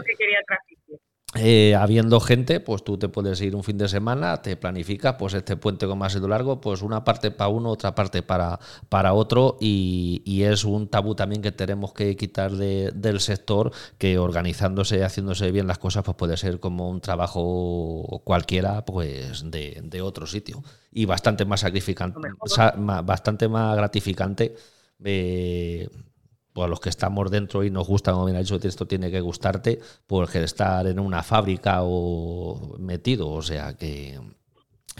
Eh, 1.42 1.74
habiendo 1.74 2.20
gente, 2.20 2.60
pues 2.60 2.84
tú 2.84 2.98
te 2.98 3.08
puedes 3.08 3.40
ir 3.40 3.56
un 3.56 3.64
fin 3.64 3.78
de 3.78 3.88
semana, 3.88 4.42
te 4.42 4.58
planificas, 4.58 5.16
pues 5.18 5.34
este 5.34 5.56
puente 5.56 5.88
como 5.88 6.04
ha 6.04 6.10
sido 6.10 6.28
largo, 6.28 6.60
pues 6.60 6.82
una 6.82 7.06
parte 7.06 7.32
para 7.32 7.48
uno, 7.48 7.70
otra 7.70 7.96
parte 7.96 8.22
para, 8.22 8.60
para 8.90 9.14
otro, 9.14 9.58
y, 9.62 10.44
es 10.44 10.66
un 10.66 10.90
tabú 10.90 11.16
también 11.16 11.42
que 11.42 11.54
tenemos 11.54 11.94
que 11.94 12.18
quitar 12.18 12.52
del 12.52 13.20
sector, 13.22 13.72
que 13.98 14.18
organizándose, 14.18 15.04
haciéndose 15.04 15.52
bien 15.52 15.68
las 15.68 15.78
cosas, 15.78 16.04
pues 16.04 16.18
puede 16.18 16.36
ser 16.36 16.60
como 16.60 16.90
un 16.90 17.00
trabajo 17.00 18.22
cualquiera, 18.26 18.84
pues 18.84 19.50
de, 19.50 20.02
otro 20.02 20.28
sitio, 20.28 20.62
y 20.92 21.06
bastante 21.06 21.46
más 21.46 21.62
sacrificante, 21.62 22.20
bastante 23.04 23.48
más 23.48 23.78
gratificante. 23.78 24.56
Eh, 25.06 25.88
a 26.64 26.68
los 26.68 26.80
que 26.80 26.90
estamos 26.90 27.30
dentro 27.32 27.64
y 27.64 27.70
nos 27.70 27.88
gusta, 27.88 28.12
como 28.12 28.26
bien 28.26 28.38
ha 28.38 28.40
dicho, 28.40 28.60
esto 28.62 28.88
tiene 28.88 29.12
que 29.12 29.22
gustarte, 29.22 29.80
por 30.08 30.30
estar 30.36 30.88
en 30.88 31.00
una 31.00 31.24
fábrica 31.24 31.80
o 31.84 32.78
metido, 32.80 33.30
o 33.30 33.42
sea 33.42 33.76
que, 33.76 34.20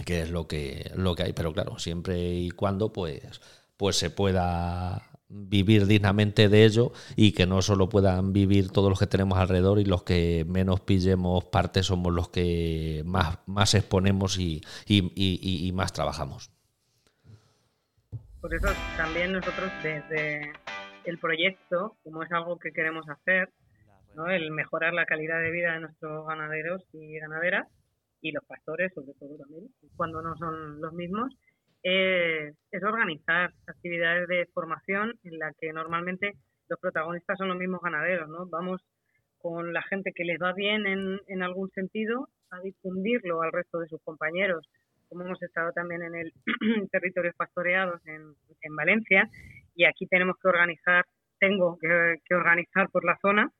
que 0.04 0.22
es 0.22 0.30
lo 0.30 0.46
que, 0.46 0.90
lo 0.96 1.14
que 1.14 1.24
hay, 1.24 1.32
pero 1.32 1.52
claro, 1.52 1.78
siempre 1.78 2.34
y 2.34 2.50
cuando 2.50 2.92
pues, 2.92 3.40
pues 3.76 3.96
se 3.96 4.10
pueda 4.10 5.02
vivir 5.28 5.86
dignamente 5.86 6.48
de 6.48 6.64
ello 6.64 6.92
y 7.14 7.32
que 7.32 7.46
no 7.46 7.62
solo 7.62 7.88
puedan 7.88 8.32
vivir 8.32 8.70
todos 8.70 8.90
los 8.90 8.98
que 8.98 9.06
tenemos 9.06 9.38
alrededor 9.38 9.78
y 9.78 9.84
los 9.84 10.02
que 10.02 10.44
menos 10.48 10.80
pillemos 10.80 11.44
parte 11.44 11.84
somos 11.84 12.12
los 12.12 12.28
que 12.30 13.02
más, 13.06 13.38
más 13.46 13.74
exponemos 13.74 14.38
y, 14.38 14.62
y 14.86 15.72
más 15.72 15.92
trabajamos. 15.92 16.50
Por 18.40 18.54
eso 18.54 18.68
también 18.96 19.32
nosotros 19.32 19.70
desde 19.82 20.52
el 21.10 21.18
proyecto, 21.18 21.96
como 22.02 22.22
es 22.22 22.32
algo 22.32 22.58
que 22.58 22.72
queremos 22.72 23.08
hacer, 23.08 23.50
¿no? 24.14 24.28
el 24.30 24.50
mejorar 24.50 24.94
la 24.94 25.06
calidad 25.06 25.40
de 25.40 25.50
vida 25.50 25.74
de 25.74 25.80
nuestros 25.80 26.26
ganaderos 26.26 26.82
y 26.92 27.18
ganaderas 27.18 27.68
y 28.22 28.32
los 28.32 28.44
pastores, 28.44 28.92
sobre 28.94 29.14
todo 29.18 29.36
también, 29.36 29.68
cuando 29.96 30.22
no 30.22 30.36
son 30.36 30.80
los 30.80 30.92
mismos, 30.92 31.34
es, 31.82 32.54
organizar 32.82 33.52
actividades 33.66 34.28
de 34.28 34.46
formación 34.52 35.14
en 35.24 35.38
la 35.38 35.52
que 35.58 35.72
normalmente 35.72 36.34
los 36.68 36.78
protagonistas 36.78 37.38
son 37.38 37.48
los 37.48 37.58
mismos 37.58 37.80
ganaderos, 37.82 38.28
¿no? 38.28 38.46
Vamos 38.46 38.80
con 39.38 39.72
la 39.72 39.82
gente 39.82 40.12
que 40.14 40.24
les 40.24 40.38
va 40.38 40.52
bien 40.52 40.86
en, 40.86 41.18
en 41.26 41.42
algún 41.42 41.70
sentido 41.70 42.28
a 42.50 42.60
difundirlo 42.60 43.42
al 43.42 43.52
resto 43.52 43.78
de 43.78 43.88
sus 43.88 44.02
compañeros, 44.02 44.68
como 45.08 45.24
hemos 45.24 45.42
estado 45.42 45.72
también 45.72 46.02
en 46.02 46.14
el 46.14 46.32
territorios 46.92 47.34
pastoreados 47.36 48.00
en, 48.06 48.34
en 48.60 48.76
Valencia, 48.76 49.28
y 49.80 49.86
aquí 49.86 50.06
tenemos 50.06 50.36
que 50.36 50.48
organizar, 50.48 51.06
tengo 51.38 51.78
que, 51.80 52.34
organizar 52.34 52.90
por 52.90 53.02
la 53.02 53.16
zona 53.22 53.50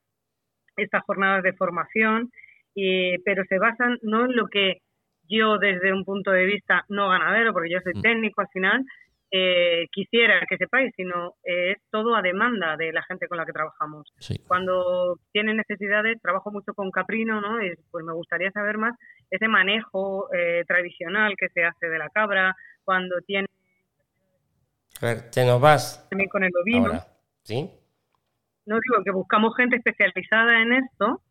estas 0.77 1.03
jornadas 1.05 1.43
de 1.43 1.55
formación, 1.55 2.31
y, 2.75 3.19
pero 3.25 3.43
se 3.49 3.59
basan 3.59 3.99
no 4.03 4.27
en 4.27 4.37
lo 4.37 4.49
que 4.49 4.83
yo 5.29 5.57
desde 5.57 5.95
un 5.95 6.05
punto 6.05 6.31
de 6.31 6.45
vista 6.45 6.85
no 6.91 7.09
ganadero, 7.09 7.55
porque 7.55 7.71
yo 7.71 7.79
soy 7.83 7.95
mm. 7.95 8.03
técnico 8.03 8.43
al 8.43 8.49
final, 8.49 8.85
eh, 9.31 9.87
quisiera 9.93 10.45
que 10.47 10.59
sepáis, 10.59 10.93
sino 10.95 11.37
eh, 11.43 11.73
es 11.73 11.79
todo 11.91 12.15
a 12.15 12.21
demanda 12.21 12.77
de 12.77 12.93
la 12.93 13.03
gente 13.05 13.27
con 13.27 13.39
la 13.39 13.47
que 13.47 13.53
trabajamos. 13.53 14.13
Cuando 14.47 15.17
tienen 15.33 15.57
necesidades, 15.57 16.21
trabajo 16.21 16.51
mucho 16.51 16.75
con 16.75 16.91
caprino, 16.91 17.41
¿no? 17.41 17.65
Y, 17.65 17.73
pues 17.91 18.05
me 18.05 18.13
gustaría 18.13 18.51
saber 18.51 18.77
más 18.77 18.95
ese 19.31 19.49
manejo 19.49 20.29
eh, 20.35 20.65
tradicional 20.67 21.35
que 21.39 21.49
se 21.49 21.65
hace 21.65 21.87
de 21.89 21.99
la 21.99 22.11
cabra, 22.11 22.55
cuando 22.85 23.21
tiene 23.23 23.47
a 25.01 25.07
ver, 25.07 25.31
te 25.31 25.45
nos 25.45 25.61
vas. 25.61 26.07
También 26.11 26.29
con 26.29 26.45
el 26.45 26.51
ovino. 26.61 27.01
¿Sí? 27.43 27.71
No 28.67 28.77
digo 28.77 29.03
que 29.05 29.11
buscamos 29.11 29.57
gente 29.57 29.77
especializada 29.77 30.63
en 30.63 30.75
esto 30.75 31.23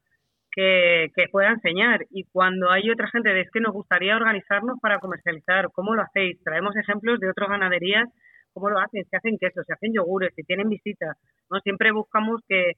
que, 0.51 1.12
que, 1.15 1.27
pueda 1.32 1.49
enseñar. 1.49 2.05
Y 2.10 2.23
cuando 2.25 2.71
hay 2.71 2.89
otra 2.89 3.08
gente 3.10 3.29
de 3.29 3.41
es 3.41 3.51
que 3.51 3.60
nos 3.60 3.73
gustaría 3.73 4.15
organizarnos 4.15 4.79
para 4.82 4.99
comercializar, 4.99 5.69
¿cómo 5.71 5.93
lo 5.93 6.01
hacéis? 6.01 6.41
Traemos 6.43 6.75
ejemplos 6.75 7.19
de 7.19 7.29
otras 7.29 7.49
ganaderías, 7.49 8.10
¿cómo 8.53 8.69
lo 8.69 8.79
hacen? 8.79 9.05
Se 9.05 9.17
hacen 9.17 9.38
quesos, 9.39 9.63
se 9.65 9.73
hacen 9.73 9.93
yogures, 9.93 10.34
si 10.36 10.43
tienen 10.43 10.67
visitas. 10.67 11.15
¿no? 11.51 11.60
Siempre 11.60 11.91
buscamos 11.91 12.41
que, 12.47 12.73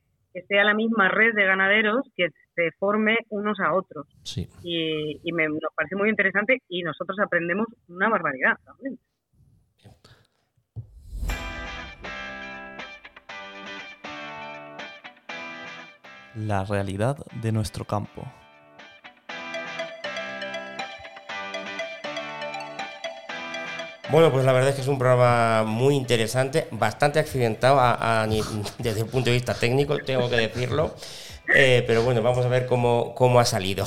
sea 0.47 0.63
la 0.63 0.73
misma 0.73 1.09
red 1.09 1.33
de 1.33 1.43
ganaderos 1.43 2.09
que 2.15 2.27
se 2.55 2.71
forme 2.79 3.17
unos 3.29 3.59
a 3.59 3.73
otros. 3.73 4.07
Sí. 4.23 4.47
Y, 4.63 5.19
y 5.23 5.31
me, 5.33 5.47
nos 5.47 5.73
parece 5.75 5.95
muy 5.95 6.09
interesante 6.09 6.61
y 6.69 6.83
nosotros 6.83 7.17
aprendemos 7.19 7.67
una 7.89 8.09
barbaridad 8.09 8.57
también. 8.65 8.97
La 16.35 16.63
realidad 16.63 17.17
de 17.41 17.51
nuestro 17.51 17.85
campo. 17.85 18.23
Bueno, 24.11 24.29
pues 24.29 24.43
la 24.43 24.51
verdad 24.51 24.69
es 24.69 24.75
que 24.75 24.81
es 24.81 24.87
un 24.89 24.99
programa 24.99 25.63
muy 25.63 25.95
interesante, 25.95 26.67
bastante 26.71 27.19
accidentado 27.19 27.79
desde 28.77 29.01
el 29.01 29.05
punto 29.05 29.29
de 29.29 29.35
vista 29.37 29.53
técnico, 29.53 29.97
tengo 29.99 30.29
que 30.29 30.35
decirlo. 30.35 30.93
Eh, 31.55 31.83
pero 31.87 32.03
bueno, 32.03 32.21
vamos 32.21 32.45
a 32.45 32.49
ver 32.49 32.65
cómo, 32.65 33.15
cómo 33.15 33.39
ha 33.39 33.45
salido. 33.45 33.85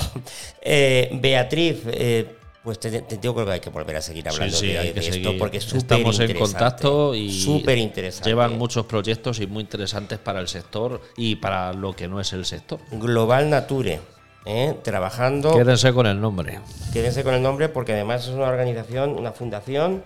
Eh, 0.63 1.11
Beatriz, 1.21 1.83
eh, 1.87 2.37
pues 2.65 2.81
te, 2.81 3.03
tengo 3.03 3.45
que 3.45 3.53
hay 3.53 3.61
que 3.61 3.69
volver 3.69 3.97
a 3.97 4.01
seguir 4.03 4.27
hablando 4.27 4.59
de, 4.59 4.95
esto 4.97 5.35
porque 5.39 5.59
es 5.59 5.73
Estamos 5.73 6.19
en 6.19 6.35
contacto 6.37 7.15
y 7.15 7.31
súper 7.31 7.77
interesante. 7.77 8.31
Llevan 8.31 8.57
muchos 8.57 8.87
proyectos 8.87 9.39
y 9.41 9.47
muy 9.47 9.61
interesantes 9.61 10.19
para 10.19 10.41
el 10.41 10.49
sector 10.49 11.03
y 11.17 11.37
para 11.37 11.75
lo 11.75 11.95
que 11.95 12.09
no 12.09 12.21
es 12.21 12.33
el 12.33 12.47
sector. 12.47 12.81
Global 12.91 13.51
Nature. 13.51 14.01
¿eh? 14.47 14.75
trabajando. 14.83 15.55
Quédense 15.55 15.93
con 15.93 16.07
el 16.07 16.21
nombre. 16.21 16.61
Quédense 16.93 17.23
con 17.23 17.35
el 17.35 17.43
nombre 17.43 17.69
porque 17.69 17.93
además 17.93 18.25
es 18.27 18.31
una 18.31 18.49
organización, 18.49 19.11
una 19.11 19.33
fundación 19.33 20.03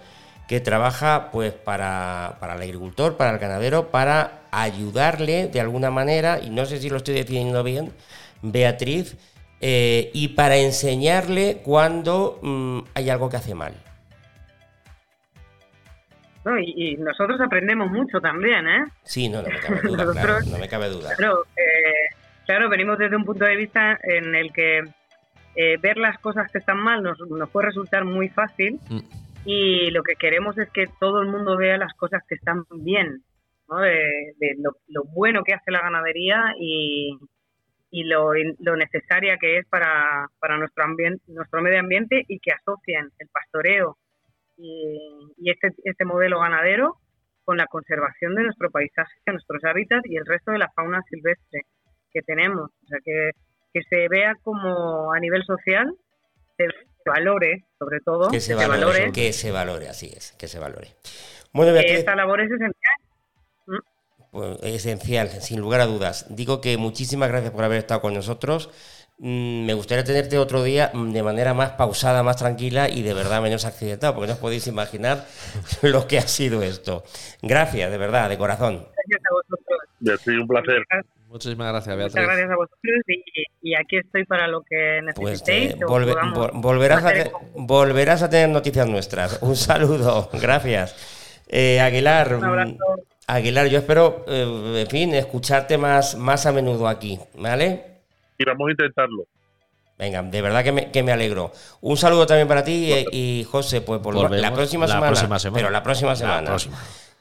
que 0.49 0.61
trabaja 0.61 1.31
pues 1.31 1.53
para, 1.53 2.39
para 2.41 2.57
el 2.57 2.63
agricultor, 2.63 3.17
para 3.17 3.33
el 3.33 3.39
ganadero, 3.39 3.91
para 3.91 4.43
ayudarle 4.51 5.47
de 5.47 5.61
alguna 5.61 5.91
manera, 5.91 6.41
y 6.43 6.51
no 6.51 6.65
sé 6.67 6.81
si 6.81 6.89
lo 6.89 6.97
estoy 6.97 7.15
definiendo 7.15 7.63
bien, 7.63 7.93
Beatriz, 8.41 9.17
eh, 9.61 10.11
y 10.15 10.29
para 10.29 10.57
enseñarle 10.57 11.61
cuando 11.65 12.39
mm, 12.43 12.79
hay 12.95 13.11
algo 13.11 13.29
que 13.29 13.37
hace 13.37 13.55
mal. 13.55 13.75
y, 16.65 16.97
nosotros 16.97 17.41
aprendemos 17.41 17.91
mucho 17.91 18.21
también, 18.21 18.67
¿eh? 18.69 18.85
Sí, 19.03 19.29
no, 19.29 19.43
no 19.43 19.49
me 19.49 19.59
cabe 19.59 19.81
duda, 19.83 20.13
claro, 20.13 20.39
no 20.51 20.59
me 20.59 20.69
cabe 20.69 20.89
duda. 20.89 21.15
Claro, 21.17 21.45
eh, 21.57 22.15
claro, 22.47 22.69
venimos 22.69 22.99
desde 22.99 23.17
un 23.17 23.25
punto 23.25 23.45
de 23.45 23.57
vista 23.57 23.99
en 24.03 24.35
el 24.35 24.53
que 24.53 24.85
eh, 25.57 25.77
ver 25.83 25.97
las 25.99 26.19
cosas 26.21 26.51
que 26.53 26.59
están 26.59 26.79
mal 26.79 27.03
nos, 27.03 27.19
nos 27.19 27.51
puede 27.51 27.67
resultar 27.67 28.05
muy 28.05 28.29
fácil 28.29 28.79
mm. 28.89 29.01
y 29.45 29.91
lo 29.91 30.05
que 30.05 30.15
queremos 30.15 30.57
es 30.57 30.71
que 30.71 30.87
todo 31.01 31.21
el 31.21 31.29
mundo 31.29 31.57
vea 31.57 31.77
las 31.77 31.93
cosas 31.95 32.23
que 32.29 32.37
están 32.37 32.65
bien, 32.71 33.25
¿no? 33.69 33.81
de, 33.81 34.37
lo, 34.59 34.71
lo, 34.87 35.03
bueno 35.13 35.43
que 35.43 35.55
hace 35.55 35.73
la 35.73 35.83
ganadería 35.83 36.55
y, 36.61 37.19
y 37.91 38.05
lo, 38.05 38.33
lo 38.59 38.77
necesaria 38.77 39.39
que 39.39 39.59
es 39.59 39.67
para, 39.67 40.29
para 40.39 40.59
nuestro, 40.59 40.85
ambiente, 40.85 41.23
nuestro 41.29 41.63
medio 41.63 41.81
ambiente 41.81 42.25
y 42.29 42.39
que 42.39 42.53
asocian 42.53 43.11
el 43.19 43.29
pastoreo 43.29 43.97
y, 44.57 44.99
y 45.39 45.51
este, 45.51 45.71
este 45.85 46.05
modelo 46.05 46.41
ganadero 46.41 46.97
con 47.45 47.57
la 47.57 47.67
conservación 47.67 48.35
de 48.35 48.43
nuestro 48.43 48.71
paisaje, 48.71 49.15
nuestros 49.27 49.65
hábitats 49.65 50.07
y 50.07 50.17
el 50.17 50.27
resto 50.27 50.53
de 50.53 50.59
la 50.59 50.71
fauna 50.75 51.01
silvestre 51.09 51.63
que 52.13 52.21
tenemos. 52.23 52.71
O 52.71 52.87
sea, 52.87 52.99
que, 53.03 53.31
que 53.73 53.81
se 53.89 54.09
vea 54.09 54.35
como 54.43 55.13
a 55.15 55.19
nivel 55.19 55.43
social, 55.45 55.95
se 56.59 56.67
valore, 57.07 57.65
sobre 57.79 58.01
todo. 58.01 58.31
Que 58.31 58.41
se, 58.41 58.55
valore, 58.55 59.13
Que 59.13 59.33
se 59.33 59.51
valore, 59.51 59.89
así 59.89 60.11
es, 60.15 60.33
que 60.33 60.47
se 60.47 60.59
valore. 60.59 60.89
Bueno, 61.53 61.75
Esta 61.79 62.15
labor 62.15 62.43
es 62.43 62.51
esencial 62.51 62.88
esencial, 64.63 65.29
sin 65.41 65.61
lugar 65.61 65.81
a 65.81 65.87
dudas. 65.87 66.27
Digo 66.29 66.61
que 66.61 66.77
muchísimas 66.77 67.29
gracias 67.29 67.53
por 67.53 67.65
haber 67.65 67.79
estado 67.79 68.01
con 68.01 68.15
nosotros. 68.15 68.71
Mm, 69.21 69.67
me 69.67 69.75
gustaría 69.75 70.05
tenerte 70.05 70.39
otro 70.39 70.63
día 70.63 70.93
mm, 70.95 71.11
de 71.11 71.23
manera 71.25 71.53
más 71.53 71.71
pausada, 71.73 72.23
más 72.23 72.37
tranquila 72.37 72.89
y 72.89 73.03
de 73.03 73.15
verdad 73.15 73.43
menos 73.43 73.65
accidentado, 73.65 74.15
porque 74.15 74.29
no 74.29 74.35
os 74.35 74.39
podéis 74.39 74.67
imaginar 74.69 75.27
lo 75.83 76.07
que 76.07 76.19
ha 76.19 76.23
sido 76.23 76.63
esto. 76.63 77.03
Gracias, 77.43 77.91
de 77.91 77.99
verdad, 77.99 78.29
de 78.29 78.39
corazón. 78.39 78.87
Gracias 78.95 79.23
a 79.29 79.35
vosotros. 79.35 80.21
Sí, 80.25 80.31
un 80.31 80.47
placer. 80.47 80.85
Muchísimas 81.27 81.69
gracias, 81.73 81.97
Beatriz. 81.97 82.15
Muchas 82.15 82.27
gracias 82.27 82.51
a 82.51 82.57
vosotros 82.57 83.05
y, 83.61 83.75
aquí 83.75 83.99
estoy 83.99 84.25
para 84.25 84.47
lo 84.47 84.63
que 84.63 85.01
pues, 85.15 85.33
necesitéis. 85.33 85.75
Pues, 85.75 86.07
volverás, 86.55 87.05
a, 87.05 87.13
volverás 87.55 88.23
a 88.23 88.31
tener 88.31 88.49
noticias 88.49 88.87
nuestras. 88.87 89.43
Un 89.43 89.57
saludo, 89.57 90.31
gracias. 90.41 91.45
Eh, 91.49 91.81
Aguilar. 91.81 92.37
Un 92.37 92.45
abrazo. 92.45 92.77
Aguilar, 93.31 93.67
yo 93.67 93.79
espero, 93.79 94.25
eh, 94.27 94.81
en 94.81 94.87
fin, 94.87 95.15
escucharte 95.15 95.77
más, 95.77 96.17
más 96.17 96.47
a 96.47 96.53
menudo 96.53 96.89
aquí, 96.89 97.21
¿vale? 97.35 98.01
Y 98.39 98.45
vamos 98.45 98.69
a 98.69 98.71
intentarlo. 98.71 99.27
Venga, 99.99 100.23
de 100.23 100.41
verdad 100.41 100.65
que 100.65 100.73
me, 100.73 100.91
que 100.91 101.03
me 101.03 101.13
alegro. 101.13 101.53
Un 101.83 101.99
saludo 101.99 102.27
también 102.27 102.49
para 102.49 102.65
ti 102.65 102.91
y, 103.13 103.45
José, 103.45 103.83
pues 103.83 104.01
por 104.01 104.15
la, 104.15 104.53
próxima, 104.55 104.89
semana, 104.89 105.13
Pero 105.53 105.69
la 105.69 105.83
próxima 105.83 106.17
semana. 106.17 106.57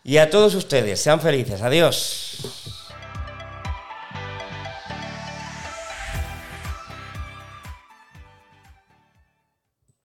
Y 0.05 0.17
a 0.17 0.29
todos 0.29 0.55
ustedes, 0.55 1.01
sean 1.01 1.19
felices. 1.19 1.61
Adiós. 1.61 2.73